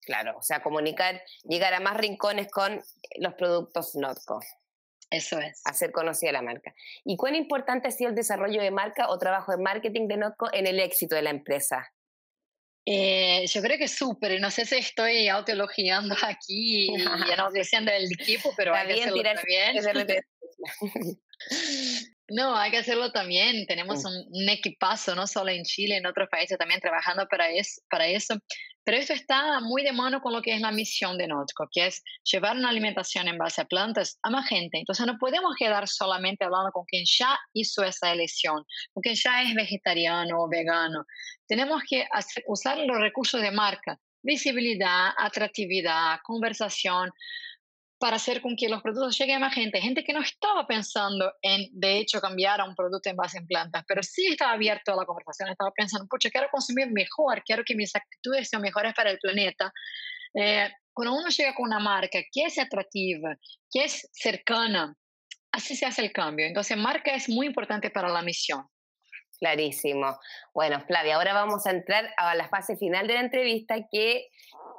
Claro, 0.00 0.36
o 0.38 0.42
sea, 0.42 0.62
comunicar, 0.62 1.22
llegar 1.44 1.72
a 1.72 1.80
más 1.80 1.96
rincones 1.96 2.50
con 2.50 2.82
los 3.16 3.34
productos 3.34 3.94
Notco. 3.94 4.40
Eso 5.10 5.38
es. 5.38 5.62
Hacer 5.64 5.92
conocida 5.92 6.32
la 6.32 6.42
marca. 6.42 6.74
¿Y 7.04 7.16
cuán 7.16 7.34
importante 7.34 7.88
ha 7.88 7.90
sido 7.90 8.10
el 8.10 8.16
desarrollo 8.16 8.60
de 8.60 8.70
marca 8.70 9.08
o 9.08 9.18
trabajo 9.18 9.52
de 9.52 9.62
marketing 9.62 10.08
de 10.08 10.16
Notco 10.16 10.48
en 10.52 10.66
el 10.66 10.80
éxito 10.80 11.14
de 11.14 11.22
la 11.22 11.30
empresa? 11.30 11.90
Eh, 12.86 13.46
yo 13.46 13.62
creo 13.62 13.78
que 13.78 13.88
súper, 13.88 14.38
no 14.40 14.50
sé 14.50 14.66
si 14.66 14.76
estoy 14.76 15.28
autoelogiando 15.28 16.14
aquí 16.22 16.94
y 16.94 16.98
ya 16.98 17.36
no 17.36 17.50
diciendo 17.50 17.90
el 17.90 18.12
equipo, 18.12 18.52
pero 18.56 18.74
hay 18.74 18.88
que 18.88 19.02
hacerlo 19.02 19.22
también. 19.22 19.76
No, 22.28 22.56
hay 22.56 22.70
que 22.70 22.78
hacerlo 22.78 23.12
también. 23.12 23.66
Tenemos 23.66 24.02
mm. 24.04 24.08
un, 24.32 24.48
equipazo, 24.48 25.14
no 25.14 25.26
solo 25.26 25.50
en 25.50 25.64
Chile, 25.64 25.96
en 25.96 26.06
otros 26.06 26.28
países 26.30 26.56
también 26.56 26.80
trabajando 26.80 27.26
para, 27.28 27.46
para 27.90 28.06
eso. 28.06 28.34
Pero 28.84 28.98
esto 28.98 29.14
está 29.14 29.60
muy 29.60 29.82
de 29.82 29.92
mano 29.92 30.20
con 30.20 30.32
lo 30.32 30.42
que 30.42 30.54
es 30.54 30.60
la 30.60 30.70
misión 30.70 31.16
de 31.16 31.26
Notco, 31.26 31.68
que 31.72 31.86
es 31.86 32.02
llevar 32.22 32.56
una 32.56 32.68
alimentación 32.68 33.28
en 33.28 33.38
base 33.38 33.62
a 33.62 33.64
plantas 33.64 34.18
a 34.22 34.30
más 34.30 34.46
gente. 34.46 34.78
Entonces 34.78 35.06
no 35.06 35.16
podemos 35.18 35.54
quedar 35.58 35.88
solamente 35.88 36.44
hablando 36.44 36.70
con 36.70 36.84
quien 36.84 37.04
ya 37.06 37.38
hizo 37.54 37.82
esa 37.82 38.12
elección, 38.12 38.64
con 38.92 39.02
quien 39.02 39.14
ya 39.14 39.42
es 39.42 39.54
vegetariano 39.54 40.38
o 40.38 40.48
vegano. 40.48 41.04
Tenemos 41.46 41.82
que 41.88 42.06
usar 42.46 42.78
los 42.78 42.98
recursos 42.98 43.40
de 43.40 43.50
marca, 43.50 43.98
visibilidad, 44.22 45.12
atractividad, 45.16 46.18
conversación, 46.22 47.10
para 47.98 48.16
hacer 48.16 48.42
con 48.42 48.56
que 48.56 48.68
los 48.68 48.82
productos 48.82 49.16
lleguen 49.18 49.36
a 49.36 49.46
más 49.46 49.54
gente, 49.54 49.80
gente 49.80 50.04
que 50.04 50.12
no 50.12 50.20
estaba 50.20 50.66
pensando 50.66 51.32
en, 51.42 51.68
de 51.72 51.98
hecho, 51.98 52.20
cambiar 52.20 52.60
a 52.60 52.64
un 52.64 52.74
producto 52.74 53.08
en 53.08 53.16
base 53.16 53.38
en 53.38 53.46
plantas, 53.46 53.84
pero 53.86 54.02
sí 54.02 54.26
estaba 54.26 54.52
abierto 54.52 54.92
a 54.92 54.96
la 54.96 55.06
conversación, 55.06 55.48
estaba 55.48 55.70
pensando, 55.70 56.06
pucha, 56.08 56.30
quiero 56.30 56.48
consumir 56.50 56.90
mejor, 56.90 57.42
quiero 57.44 57.62
que 57.64 57.74
mis 57.74 57.94
actitudes 57.94 58.48
sean 58.48 58.62
mejores 58.62 58.94
para 58.94 59.10
el 59.10 59.18
planeta. 59.18 59.72
Eh, 60.34 60.68
cuando 60.92 61.14
uno 61.14 61.28
llega 61.28 61.54
con 61.54 61.66
una 61.66 61.78
marca 61.78 62.18
que 62.30 62.44
es 62.44 62.58
atractiva, 62.58 63.36
que 63.70 63.84
es 63.84 64.08
cercana, 64.12 64.96
así 65.52 65.76
se 65.76 65.86
hace 65.86 66.02
el 66.02 66.12
cambio. 66.12 66.46
Entonces, 66.46 66.76
marca 66.76 67.14
es 67.14 67.28
muy 67.28 67.46
importante 67.46 67.90
para 67.90 68.08
la 68.08 68.22
misión. 68.22 68.66
Clarísimo. 69.38 70.18
Bueno, 70.52 70.80
Flavia, 70.86 71.16
ahora 71.16 71.32
vamos 71.32 71.66
a 71.66 71.70
entrar 71.70 72.12
a 72.16 72.34
la 72.34 72.48
fase 72.48 72.76
final 72.76 73.06
de 73.06 73.14
la 73.14 73.20
entrevista 73.20 73.76
que 73.90 74.28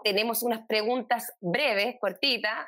tenemos 0.03 0.43
unas 0.43 0.65
preguntas 0.67 1.33
breves, 1.41 1.95
cortitas, 1.99 2.65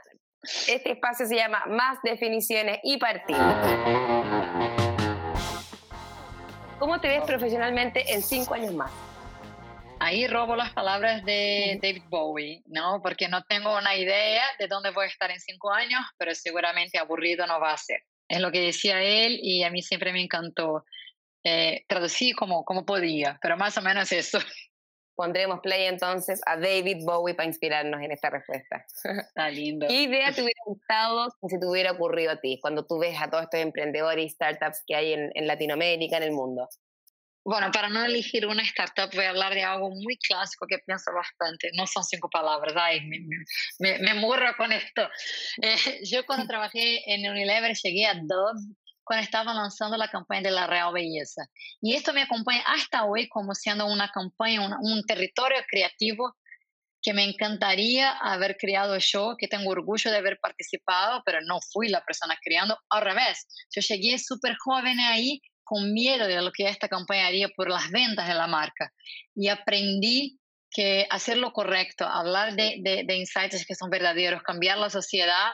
este 0.67 0.91
espacio 0.91 1.25
se 1.25 1.35
llama 1.35 1.65
Más 1.67 1.99
definiciones 2.03 2.79
y 2.83 2.97
partidos. 2.97 3.55
¿Cómo 6.79 7.01
te 7.01 7.07
ves 7.07 7.23
profesionalmente 7.25 8.13
en 8.13 8.21
cinco 8.21 8.53
años 8.53 8.73
más? 8.73 8.91
Ahí 9.99 10.27
robo 10.27 10.55
las 10.55 10.71
palabras 10.73 11.25
de 11.25 11.79
David 11.81 12.03
Bowie, 12.07 12.61
¿no? 12.67 13.01
Porque 13.01 13.27
no 13.27 13.43
tengo 13.45 13.75
una 13.75 13.95
idea 13.95 14.43
de 14.59 14.67
dónde 14.67 14.91
voy 14.91 15.05
a 15.05 15.07
estar 15.07 15.31
en 15.31 15.39
cinco 15.39 15.71
años, 15.73 16.01
pero 16.17 16.35
seguramente 16.35 16.99
aburrido 16.99 17.47
no 17.47 17.59
va 17.59 17.73
a 17.73 17.77
ser. 17.77 18.03
Es 18.29 18.39
lo 18.39 18.51
que 18.51 18.61
decía 18.61 19.01
él 19.01 19.39
y 19.41 19.63
a 19.63 19.71
mí 19.71 19.81
siempre 19.81 20.13
me 20.13 20.21
encantó 20.21 20.85
eh, 21.43 21.83
traducir 21.87 22.35
como, 22.35 22.63
como 22.63 22.85
podía, 22.85 23.39
pero 23.41 23.57
más 23.57 23.77
o 23.77 23.81
menos 23.81 24.11
eso. 24.11 24.37
pondremos 25.17 25.59
play 25.61 25.87
entonces 25.87 26.39
a 26.45 26.55
David 26.55 27.03
Bowie 27.03 27.33
para 27.33 27.47
inspirarnos 27.47 28.01
en 28.01 28.11
esta 28.11 28.29
respuesta. 28.29 28.85
Está 29.27 29.49
lindo. 29.49 29.87
¿Qué 29.87 30.03
idea 30.03 30.31
te 30.31 30.43
hubiera 30.43 30.61
gustado 30.65 31.27
se 31.49 31.57
te 31.57 31.65
hubiera 31.65 31.91
ocurrido 31.91 32.31
a 32.31 32.39
ti 32.39 32.59
cuando 32.61 32.85
tú 32.85 32.99
ves 32.99 33.19
a 33.19 33.29
todos 33.29 33.43
estos 33.43 33.59
emprendedores 33.59 34.25
y 34.25 34.29
startups 34.29 34.83
que 34.85 34.95
hay 34.95 35.13
en, 35.13 35.31
en 35.33 35.47
Latinoamérica, 35.47 36.17
en 36.17 36.23
el 36.23 36.31
mundo? 36.31 36.69
Bueno, 37.43 37.71
para 37.71 37.87
no 37.87 38.03
elegir 38.03 38.45
una 38.45 38.61
startup, 38.61 39.09
voy 39.15 39.23
a 39.23 39.29
hablar 39.29 39.53
de 39.53 39.63
algo 39.63 39.89
muy 39.89 40.17
clásico 40.17 40.67
que 40.67 40.79
pienso 40.79 41.11
bastante. 41.13 41.71
No 41.75 41.87
son 41.87 42.03
cinco 42.03 42.29
palabras, 42.29 42.73
ay, 42.77 42.99
me, 43.05 43.19
me, 43.79 43.99
me 43.99 44.53
con 44.57 44.71
esto. 44.73 45.09
Eh, 45.61 46.01
yo 46.03 46.25
cuando 46.25 46.45
trabajé 46.47 47.01
en 47.11 47.29
Unilever 47.29 47.73
llegué 47.81 48.05
a 48.05 48.15
Dove 48.15 48.59
cuando 49.07 49.23
estaba 49.23 49.53
lanzando 49.53 49.95
la 49.95 50.09
campaña 50.09 50.41
de 50.41 50.51
la 50.51 50.67
Real 50.67 50.91
Belleza. 50.93 51.43
Y 51.81 51.95
esto 51.95 52.11
me 52.11 52.23
acompaña 52.23 52.61
hasta 52.67 53.05
hoy 53.05 53.29
como 53.29 53.55
siendo 53.55 53.85
una 53.85 54.11
campaña, 54.11 54.77
un, 54.81 55.03
territorio 55.05 55.59
creativo 55.69 56.35
que 57.01 57.13
me 57.13 57.23
encantaría 57.23 58.11
haber 58.11 58.57
creado 58.57 58.97
yo, 58.97 59.35
que 59.39 59.47
tengo 59.47 59.71
orgullo 59.71 60.11
de 60.11 60.17
haber 60.17 60.39
participado, 60.41 61.23
pero 61.25 61.39
no 61.41 61.59
fui 61.71 61.87
la 61.87 62.03
persona 62.03 62.37
creando. 62.43 62.77
Al 62.89 63.01
revés, 63.01 63.47
yo 63.73 63.81
llegué 63.81 64.19
súper 64.19 64.57
joven 64.57 64.99
ahí 64.99 65.41
con 65.63 65.93
miedo 65.93 66.27
de 66.27 66.41
lo 66.41 66.51
que 66.51 66.67
esta 66.67 66.89
campaña 66.89 67.27
haría 67.27 67.47
por 67.47 67.69
las 67.69 67.89
ventas 67.91 68.27
de 68.27 68.33
la 68.33 68.47
marca 68.47 68.91
y 69.33 69.47
aprendí 69.47 70.37
que 70.69 71.07
hacer 71.09 71.37
lo 71.37 71.53
correcto, 71.53 72.05
hablar 72.05 72.55
de, 72.55 72.75
de, 72.81 73.05
de 73.05 73.15
insights 73.15 73.65
que 73.65 73.75
son 73.75 73.89
verdaderos, 73.89 74.43
cambiar 74.43 74.77
la 74.77 74.89
sociedad, 74.89 75.51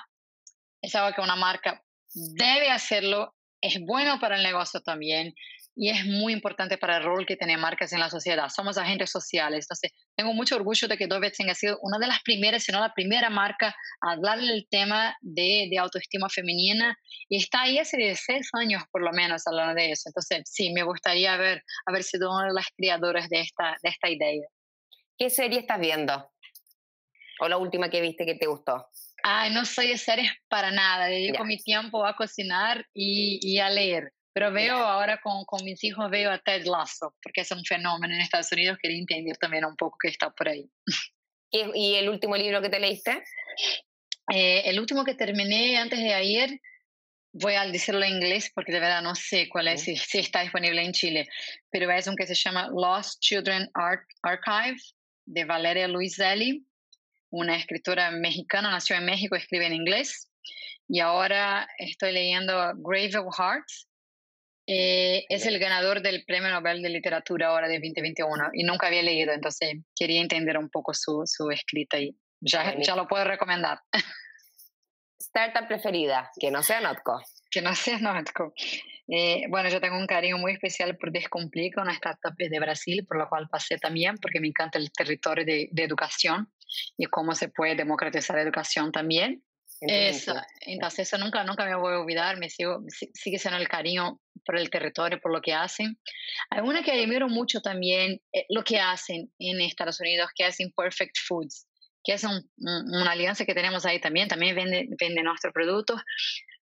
es 0.82 0.96
algo 0.96 1.16
que 1.16 1.22
una 1.22 1.36
marca 1.36 1.84
debe 2.14 2.70
hacerlo, 2.70 3.36
es 3.64 3.80
bueno 3.80 4.20
para 4.20 4.36
el 4.36 4.44
negocio 4.44 4.82
también 4.82 5.34
y 5.76 5.90
es 5.90 6.06
muy 6.06 6.34
importante 6.34 6.78
para 6.78 6.98
el 6.98 7.04
rol 7.04 7.26
que 7.26 7.38
tienen 7.38 7.60
marcas 7.60 7.94
en 7.94 8.00
la 8.00 8.10
sociedad. 8.10 8.50
Somos 8.50 8.78
agentes 8.78 9.10
sociales. 9.10 9.66
Entonces, 9.66 9.92
tengo 10.16 10.34
mucho 10.34 10.56
orgullo 10.56 10.88
de 10.88 10.98
que 10.98 11.08
Dovet 11.08 11.34
ha 11.50 11.56
sido 11.56 11.80
una 11.82 11.98
de 11.98 12.08
las 12.08 12.22
primeras, 12.22 12.64
si 12.64 12.72
no 12.72 12.80
la 12.80 12.94
primera 12.94 13.30
marca 13.30 13.74
a 14.02 14.12
hablar 14.12 14.40
del 14.40 14.68
tema 14.70 15.16
de, 15.22 15.68
de, 15.72 15.78
autoestima 15.80 16.30
femenina 16.30 16.96
y 17.30 17.38
está 17.38 17.62
ahí 17.62 17.80
hace 17.80 17.98
16 17.98 18.50
años 18.54 18.84
por 18.92 19.02
lo 19.02 19.12
menos 19.14 19.48
hablando 19.48 19.74
de 19.74 19.92
eso. 19.92 20.10
Entonces, 20.10 20.42
sí, 20.46 20.72
me 20.74 20.84
gustaría 20.84 21.34
haber, 21.34 21.64
haber 21.86 22.04
sido 22.04 22.32
una 22.32 22.48
de 22.48 22.54
las 22.54 22.68
creadoras 22.76 23.30
de 23.30 23.40
esta, 23.40 23.78
de 23.82 23.90
esta 23.90 24.10
idea. 24.10 24.48
¿Qué 25.18 25.30
serie 25.30 25.60
estás 25.60 25.80
viendo? 25.80 26.30
¿O 27.40 27.48
la 27.48 27.58
última 27.58 27.90
que 27.90 28.02
viste 28.02 28.26
que 28.26 28.36
te 28.36 28.46
gustó? 28.46 28.86
Ay, 29.24 29.54
no 29.54 29.66
soy 29.66 29.88
de 29.88 29.98
series 29.98 30.32
para 30.50 30.70
nada. 30.70 31.06
Dedico 31.06 31.46
mi 31.46 31.58
tiempo 31.58 32.06
a 32.06 32.16
cocinar 32.16 32.86
y, 32.94 33.40
y 33.42 33.60
a 33.60 33.70
leer. 33.70 34.12
Pero 34.34 34.52
veo 34.52 34.76
ahora 34.76 35.20
con, 35.22 35.46
con, 35.46 35.64
mis 35.64 35.84
hijos, 35.84 36.10
veo 36.10 36.32
a 36.32 36.40
Ted 36.40 36.66
Lasso, 36.66 37.16
porque 37.22 37.42
es 37.42 37.52
un 37.52 37.64
fenómeno 37.64 38.14
en 38.14 38.22
Estados 38.22 38.52
Unidos. 38.52 38.78
Quería 38.82 38.98
entender 38.98 39.38
también 39.38 39.64
un 39.64 39.76
poco 39.76 39.98
qué 40.02 40.10
está 40.10 40.30
por 40.32 40.50
ahí. 40.50 40.70
¿Y, 41.52 41.96
el 41.96 42.10
último 42.10 42.36
libro 42.36 42.62
que 42.62 42.70
te 42.70 42.80
leíste? 42.80 43.24
Eh, 44.34 44.64
el 44.66 44.80
último 44.80 45.06
que 45.06 45.14
terminé 45.14 45.78
antes 45.78 46.00
de 46.00 46.14
ayer, 46.14 46.60
voy 47.32 47.54
a 47.54 47.66
decirlo 47.66 48.04
en 48.04 48.16
inglés 48.16 48.52
porque 48.54 48.72
de 48.72 48.80
verdad 48.80 49.04
no 49.04 49.16
sé 49.16 49.48
cuál 49.50 49.68
es, 49.68 49.84
si, 49.84 49.96
si, 49.96 50.20
está 50.20 50.42
disponible 50.42 50.84
en 50.84 50.94
Chile, 50.94 51.28
pero 51.70 51.92
es 51.92 52.08
un 52.08 52.16
que 52.16 52.26
se 52.26 52.36
llama 52.36 52.70
Lost 52.74 53.20
Children 53.22 53.70
Art 53.76 54.04
Archive 54.24 54.78
de 55.26 55.46
Valeria 55.46 55.88
Luiselli, 55.88 56.66
una 57.34 57.56
escritora 57.56 58.12
mexicana, 58.12 58.70
nació 58.70 58.96
en 58.96 59.06
México, 59.06 59.36
escribe 59.36 59.66
en 59.66 59.74
inglés. 59.74 60.30
Y 60.88 61.00
ahora 61.00 61.68
estoy 61.80 62.12
leyendo 62.12 62.54
Grave 62.76 63.18
of 63.18 63.36
Hearts, 63.36 63.88
eh, 64.68 65.26
es 65.28 65.46
el 65.46 65.60
ganador 65.60 66.02
del 66.02 66.24
Premio 66.26 66.50
Nobel 66.50 66.82
de 66.82 66.90
Literatura 66.90 67.48
ahora 67.48 67.68
de 67.68 67.80
2021 67.80 68.52
y 68.54 68.64
nunca 68.64 68.88
había 68.88 69.02
leído, 69.02 69.34
entonces 69.34 69.74
quería 69.94 70.22
entender 70.22 70.58
un 70.58 70.70
poco 70.70 70.94
su, 70.94 71.24
su 71.26 71.50
escrita 71.50 72.00
y 72.00 72.16
ya, 72.40 72.76
ya 72.80 72.96
lo 72.96 73.08
puedo 73.08 73.26
recomendar. 73.26 73.80
Startup 75.20 75.68
preferida, 75.68 76.32
que 76.40 76.52
no 76.52 76.62
sea 76.62 76.80
Notco. 76.82 77.22
Que 77.50 77.62
no 77.62 77.74
sea 77.74 77.98
Notco. 77.98 78.54
Eh, 79.08 79.46
bueno, 79.50 79.70
yo 79.70 79.82
tengo 79.82 79.98
un 79.98 80.08
cariño 80.08 80.38
muy 80.38 80.54
especial 80.54 80.98
por 80.98 81.12
Descomplica, 81.12 81.82
una 81.82 81.94
startup 81.94 82.36
de 82.38 82.60
Brasil, 82.60 83.06
por 83.06 83.18
lo 83.18 83.28
cual 83.28 83.50
pasé 83.50 83.78
también, 83.78 84.18
porque 84.18 84.40
me 84.40 84.48
encanta 84.48 84.80
el 84.80 84.92
territorio 84.92 85.46
de, 85.46 85.68
de 85.72 85.84
educación 85.84 86.52
y 86.98 87.06
cómo 87.06 87.36
se 87.36 87.50
puede 87.50 87.76
democratizar 87.76 88.36
la 88.38 88.44
educación 88.44 88.92
también. 88.92 89.44
Eso, 89.82 90.34
entonces 90.62 91.08
eso 91.08 91.18
nunca, 91.18 91.44
nunca 91.44 91.66
me 91.66 91.76
voy 91.76 91.94
a 91.94 92.00
olvidar, 92.00 92.38
me 92.38 92.50
sigo, 92.50 92.84
sigue 93.14 93.38
siendo 93.38 93.60
el 93.60 93.68
cariño 93.68 94.20
por 94.46 94.58
el 94.58 94.70
territorio, 94.70 95.20
por 95.20 95.34
lo 95.34 95.42
que 95.42 95.54
hacen. 95.54 96.00
Hay 96.50 96.62
una 96.62 96.84
que 96.84 96.92
admiro 96.92 97.28
mucho 97.28 97.62
también, 97.62 98.22
eh, 98.32 98.46
lo 98.50 98.64
que 98.64 98.80
hacen 98.80 99.34
en 99.40 99.62
Estados 99.62 100.00
Unidos, 100.00 100.30
que 100.36 100.48
es 100.48 100.60
Imperfect 100.60 101.18
Foods, 101.28 101.68
que 102.04 102.14
es 102.14 102.24
un, 102.24 102.50
una 102.58 103.12
alianza 103.12 103.46
que 103.46 103.54
tenemos 103.54 103.86
ahí 103.86 104.00
también, 104.00 104.28
también 104.28 104.56
vende, 104.56 104.88
vende 105.00 105.22
nuestros 105.22 105.54
productos, 105.54 106.02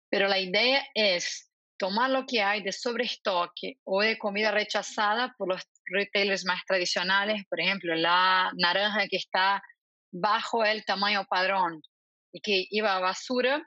pero 0.09 0.27
la 0.27 0.39
idea 0.39 0.85
es 0.93 1.49
tomar 1.77 2.09
lo 2.09 2.25
que 2.25 2.41
hay 2.41 2.63
de 2.63 2.71
sobrestoque 2.71 3.77
o 3.83 4.01
de 4.01 4.17
comida 4.17 4.51
rechazada 4.51 5.33
por 5.37 5.49
los 5.49 5.61
retailers 5.85 6.45
más 6.45 6.61
tradicionales, 6.65 7.43
por 7.49 7.59
ejemplo, 7.59 7.95
la 7.95 8.51
naranja 8.57 9.07
que 9.07 9.17
está 9.17 9.61
bajo 10.11 10.63
el 10.65 10.83
tamaño 10.85 11.25
padrón 11.29 11.81
y 12.31 12.41
que 12.41 12.65
iba 12.69 12.95
a 12.95 12.99
basura, 12.99 13.61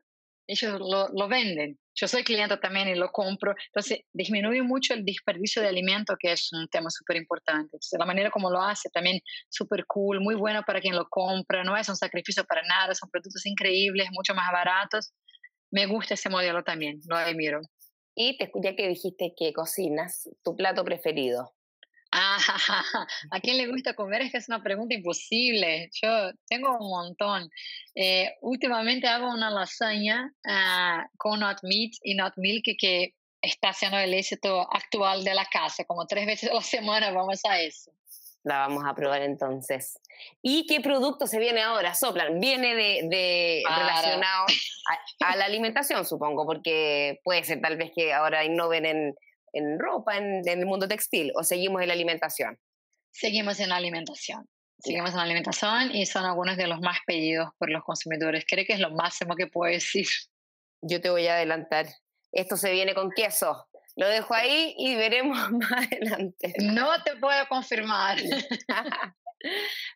ellos 0.46 0.78
lo, 0.80 1.08
lo 1.08 1.28
venden 1.28 1.78
yo 2.00 2.08
soy 2.08 2.24
cliente 2.24 2.56
también 2.56 2.88
y 2.88 2.94
lo 2.94 3.10
compro. 3.10 3.54
Entonces, 3.66 4.00
disminuye 4.12 4.62
mucho 4.62 4.94
el 4.94 5.04
desperdicio 5.04 5.60
de 5.60 5.68
alimento, 5.68 6.16
que 6.18 6.32
es 6.32 6.50
un 6.52 6.66
tema 6.68 6.88
súper 6.88 7.16
importante. 7.16 7.76
la 7.98 8.06
manera 8.06 8.30
como 8.30 8.50
lo 8.50 8.62
hace 8.62 8.88
también 8.90 9.20
súper 9.50 9.84
cool, 9.86 10.20
muy 10.20 10.34
bueno 10.34 10.62
para 10.66 10.80
quien 10.80 10.96
lo 10.96 11.06
compra, 11.08 11.62
no 11.62 11.76
es 11.76 11.88
un 11.88 11.96
sacrificio 11.96 12.44
para 12.44 12.62
nada, 12.62 12.94
son 12.94 13.10
productos 13.10 13.44
increíbles, 13.44 14.08
mucho 14.12 14.34
más 14.34 14.50
baratos. 14.50 15.12
Me 15.70 15.86
gusta 15.86 16.14
ese 16.14 16.30
modelo 16.30 16.62
también, 16.64 17.00
lo 17.06 17.16
admiro. 17.16 17.60
Y 18.14 18.36
te 18.36 18.50
ya 18.62 18.74
que 18.74 18.88
dijiste 18.88 19.34
que 19.36 19.52
cocinas, 19.52 20.28
tu 20.42 20.56
plato 20.56 20.84
preferido. 20.84 21.54
Ah, 22.12 22.38
¿a 23.30 23.40
quién 23.40 23.56
le 23.56 23.68
gusta 23.68 23.94
comer? 23.94 24.22
Es 24.22 24.32
que 24.32 24.38
es 24.38 24.48
una 24.48 24.62
pregunta 24.62 24.94
imposible. 24.94 25.90
Yo 26.02 26.32
tengo 26.48 26.76
un 26.78 26.90
montón. 26.90 27.50
Eh, 27.94 28.32
últimamente 28.40 29.06
hago 29.06 29.30
una 29.30 29.50
lasaña 29.50 30.32
uh, 30.44 31.06
con 31.16 31.40
not 31.40 31.58
meat 31.62 31.92
y 32.02 32.14
not 32.14 32.32
milk 32.36 32.64
que 32.78 33.14
está 33.40 33.72
siendo 33.72 33.98
el 33.98 34.12
éxito 34.12 34.68
actual 34.72 35.22
de 35.24 35.34
la 35.34 35.44
casa. 35.44 35.84
Como 35.84 36.06
tres 36.06 36.26
veces 36.26 36.50
a 36.50 36.54
la 36.54 36.62
semana 36.62 37.12
vamos 37.12 37.40
a 37.44 37.60
eso. 37.60 37.92
La 38.42 38.58
vamos 38.58 38.84
a 38.86 38.94
probar 38.94 39.22
entonces. 39.22 39.98
¿Y 40.42 40.66
qué 40.66 40.80
producto 40.80 41.26
se 41.26 41.38
viene 41.38 41.60
ahora? 41.60 41.94
Soplan. 41.94 42.40
Viene 42.40 42.74
de, 42.74 43.08
de 43.10 43.62
relacionado 43.68 44.46
a, 45.20 45.32
a, 45.32 45.36
la 45.36 45.44
alimentación, 45.44 46.06
supongo, 46.06 46.46
porque 46.46 47.20
puede 47.22 47.44
ser 47.44 47.60
tal 47.60 47.76
vez 47.76 47.92
que 47.94 48.14
ahora 48.14 48.44
innoven 48.44 48.86
en, 48.86 49.14
en 49.52 49.78
ropa, 49.78 50.16
en, 50.16 50.48
en, 50.48 50.60
el 50.60 50.66
mundo 50.66 50.88
textil, 50.88 51.32
o 51.36 51.44
seguimos 51.44 51.82
en 51.82 51.88
la 51.88 51.94
alimentación? 51.94 52.58
Seguimos 53.12 53.60
en 53.60 53.68
la 53.68 53.76
alimentación. 53.76 54.48
Seguimos 54.78 55.10
en 55.10 55.16
la 55.16 55.22
alimentación 55.24 55.94
y 55.94 56.06
son 56.06 56.24
algunos 56.24 56.56
de 56.56 56.66
los 56.66 56.80
más 56.80 56.98
pedidos 57.06 57.50
por 57.58 57.68
los 57.68 57.84
consumidores. 57.84 58.44
Creo 58.48 58.64
que 58.64 58.72
es 58.72 58.80
lo 58.80 58.90
máximo 58.90 59.36
que 59.36 59.46
puedo 59.46 59.70
decir. 59.70 60.06
Yo 60.80 61.02
te 61.02 61.10
voy 61.10 61.26
a 61.26 61.34
adelantar. 61.34 61.86
Esto 62.32 62.56
se 62.56 62.70
viene 62.72 62.94
con 62.94 63.10
queso. 63.10 63.68
Lo 64.00 64.08
dejo 64.08 64.32
ahí 64.32 64.74
y 64.78 64.96
veremos 64.96 65.36
más 65.52 65.72
adelante. 65.72 66.54
No 66.62 66.88
te 67.04 67.16
puedo 67.16 67.46
confirmar. 67.48 68.16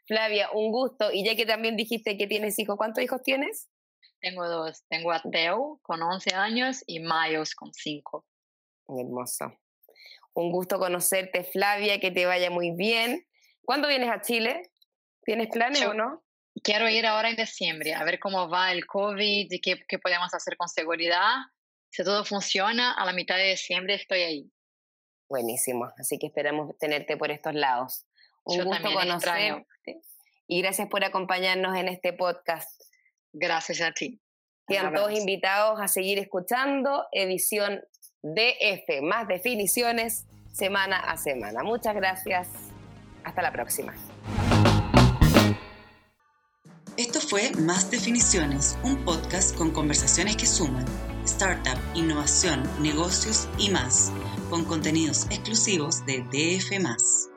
Flavia, 0.07 0.51
un 0.53 0.71
gusto. 0.71 1.11
Y 1.11 1.25
ya 1.25 1.35
que 1.35 1.47
también 1.47 1.75
dijiste 1.75 2.19
que 2.19 2.27
tienes 2.27 2.59
hijos, 2.59 2.77
¿cuántos 2.77 3.03
hijos 3.03 3.23
tienes? 3.23 3.71
Tengo 4.21 4.47
dos. 4.47 4.85
Tengo 4.91 5.11
a 5.11 5.23
Teo 5.23 5.81
con 5.83 6.03
11 6.03 6.35
años 6.35 6.85
y 6.87 7.01
Mayos 7.01 7.55
con 7.55 7.73
5. 7.73 8.27
Hermoso. 8.89 9.59
Un 10.35 10.53
gusto 10.53 10.79
conocerte, 10.79 11.43
Flavia, 11.43 11.99
que 11.99 12.11
te 12.11 12.27
vaya 12.27 12.51
muy 12.51 12.73
bien. 12.73 13.27
¿Cuándo 13.65 13.89
vienes 13.89 14.11
a 14.11 14.21
Chile? 14.21 14.71
¿Tienes 15.25 15.49
planes 15.49 15.83
o 15.87 15.95
no? 15.95 16.23
Quiero 16.63 16.91
ir 16.91 17.07
ahora 17.07 17.31
en 17.31 17.37
diciembre, 17.37 17.95
a 17.95 18.05
ver 18.05 18.19
cómo 18.19 18.51
va 18.51 18.71
el 18.71 18.85
COVID 18.85 19.51
y 19.51 19.61
qué, 19.63 19.83
qué 19.89 19.99
podemos 19.99 20.35
hacer 20.35 20.59
con 20.59 20.69
seguridad. 20.69 21.37
Si 21.95 22.03
todo 22.03 22.25
funciona, 22.25 22.93
a 22.93 23.07
la 23.07 23.13
mitad 23.13 23.37
de 23.37 23.51
diciembre 23.51 23.95
estoy 23.95 24.23
ahí. 24.23 24.53
Buenísimo, 25.29 25.93
así 25.97 26.19
que 26.19 26.27
esperamos 26.27 26.77
tenerte 26.77 27.17
por 27.17 27.31
estos 27.31 27.55
lados. 27.55 28.05
Un 28.43 28.59
Yo 28.59 28.65
gusto 28.65 28.93
conocerte 28.93 30.01
y 30.49 30.61
gracias 30.61 30.89
por 30.89 31.05
acompañarnos 31.05 31.77
en 31.77 31.87
este 31.87 32.13
podcast. 32.13 32.69
Gracias 33.33 33.81
a 33.81 33.93
ti. 33.93 34.21
Quedan 34.67 34.93
todos 34.93 35.13
invitados 35.13 35.81
a 35.81 35.87
seguir 35.87 36.19
escuchando 36.19 37.07
edición 37.13 37.81
DF, 38.23 39.01
más 39.03 39.29
definiciones 39.29 40.27
semana 40.53 40.99
a 40.99 41.17
semana. 41.17 41.63
Muchas 41.63 41.95
gracias. 41.95 42.49
Hasta 43.23 43.41
la 43.41 43.53
próxima. 43.53 43.95
Esto 46.97 47.21
fue 47.21 47.53
Más 47.53 47.89
Definiciones, 47.89 48.77
un 48.83 49.05
podcast 49.05 49.57
con 49.57 49.71
conversaciones 49.71 50.37
que 50.37 50.47
suman 50.47 51.14
startup, 51.25 51.79
innovación, 51.95 52.63
negocios 52.81 53.49
y 53.59 53.71
más, 53.71 54.13
con 54.51 54.65
contenidos 54.65 55.27
exclusivos 55.31 56.05
de 56.07 56.23
DF. 56.31 57.34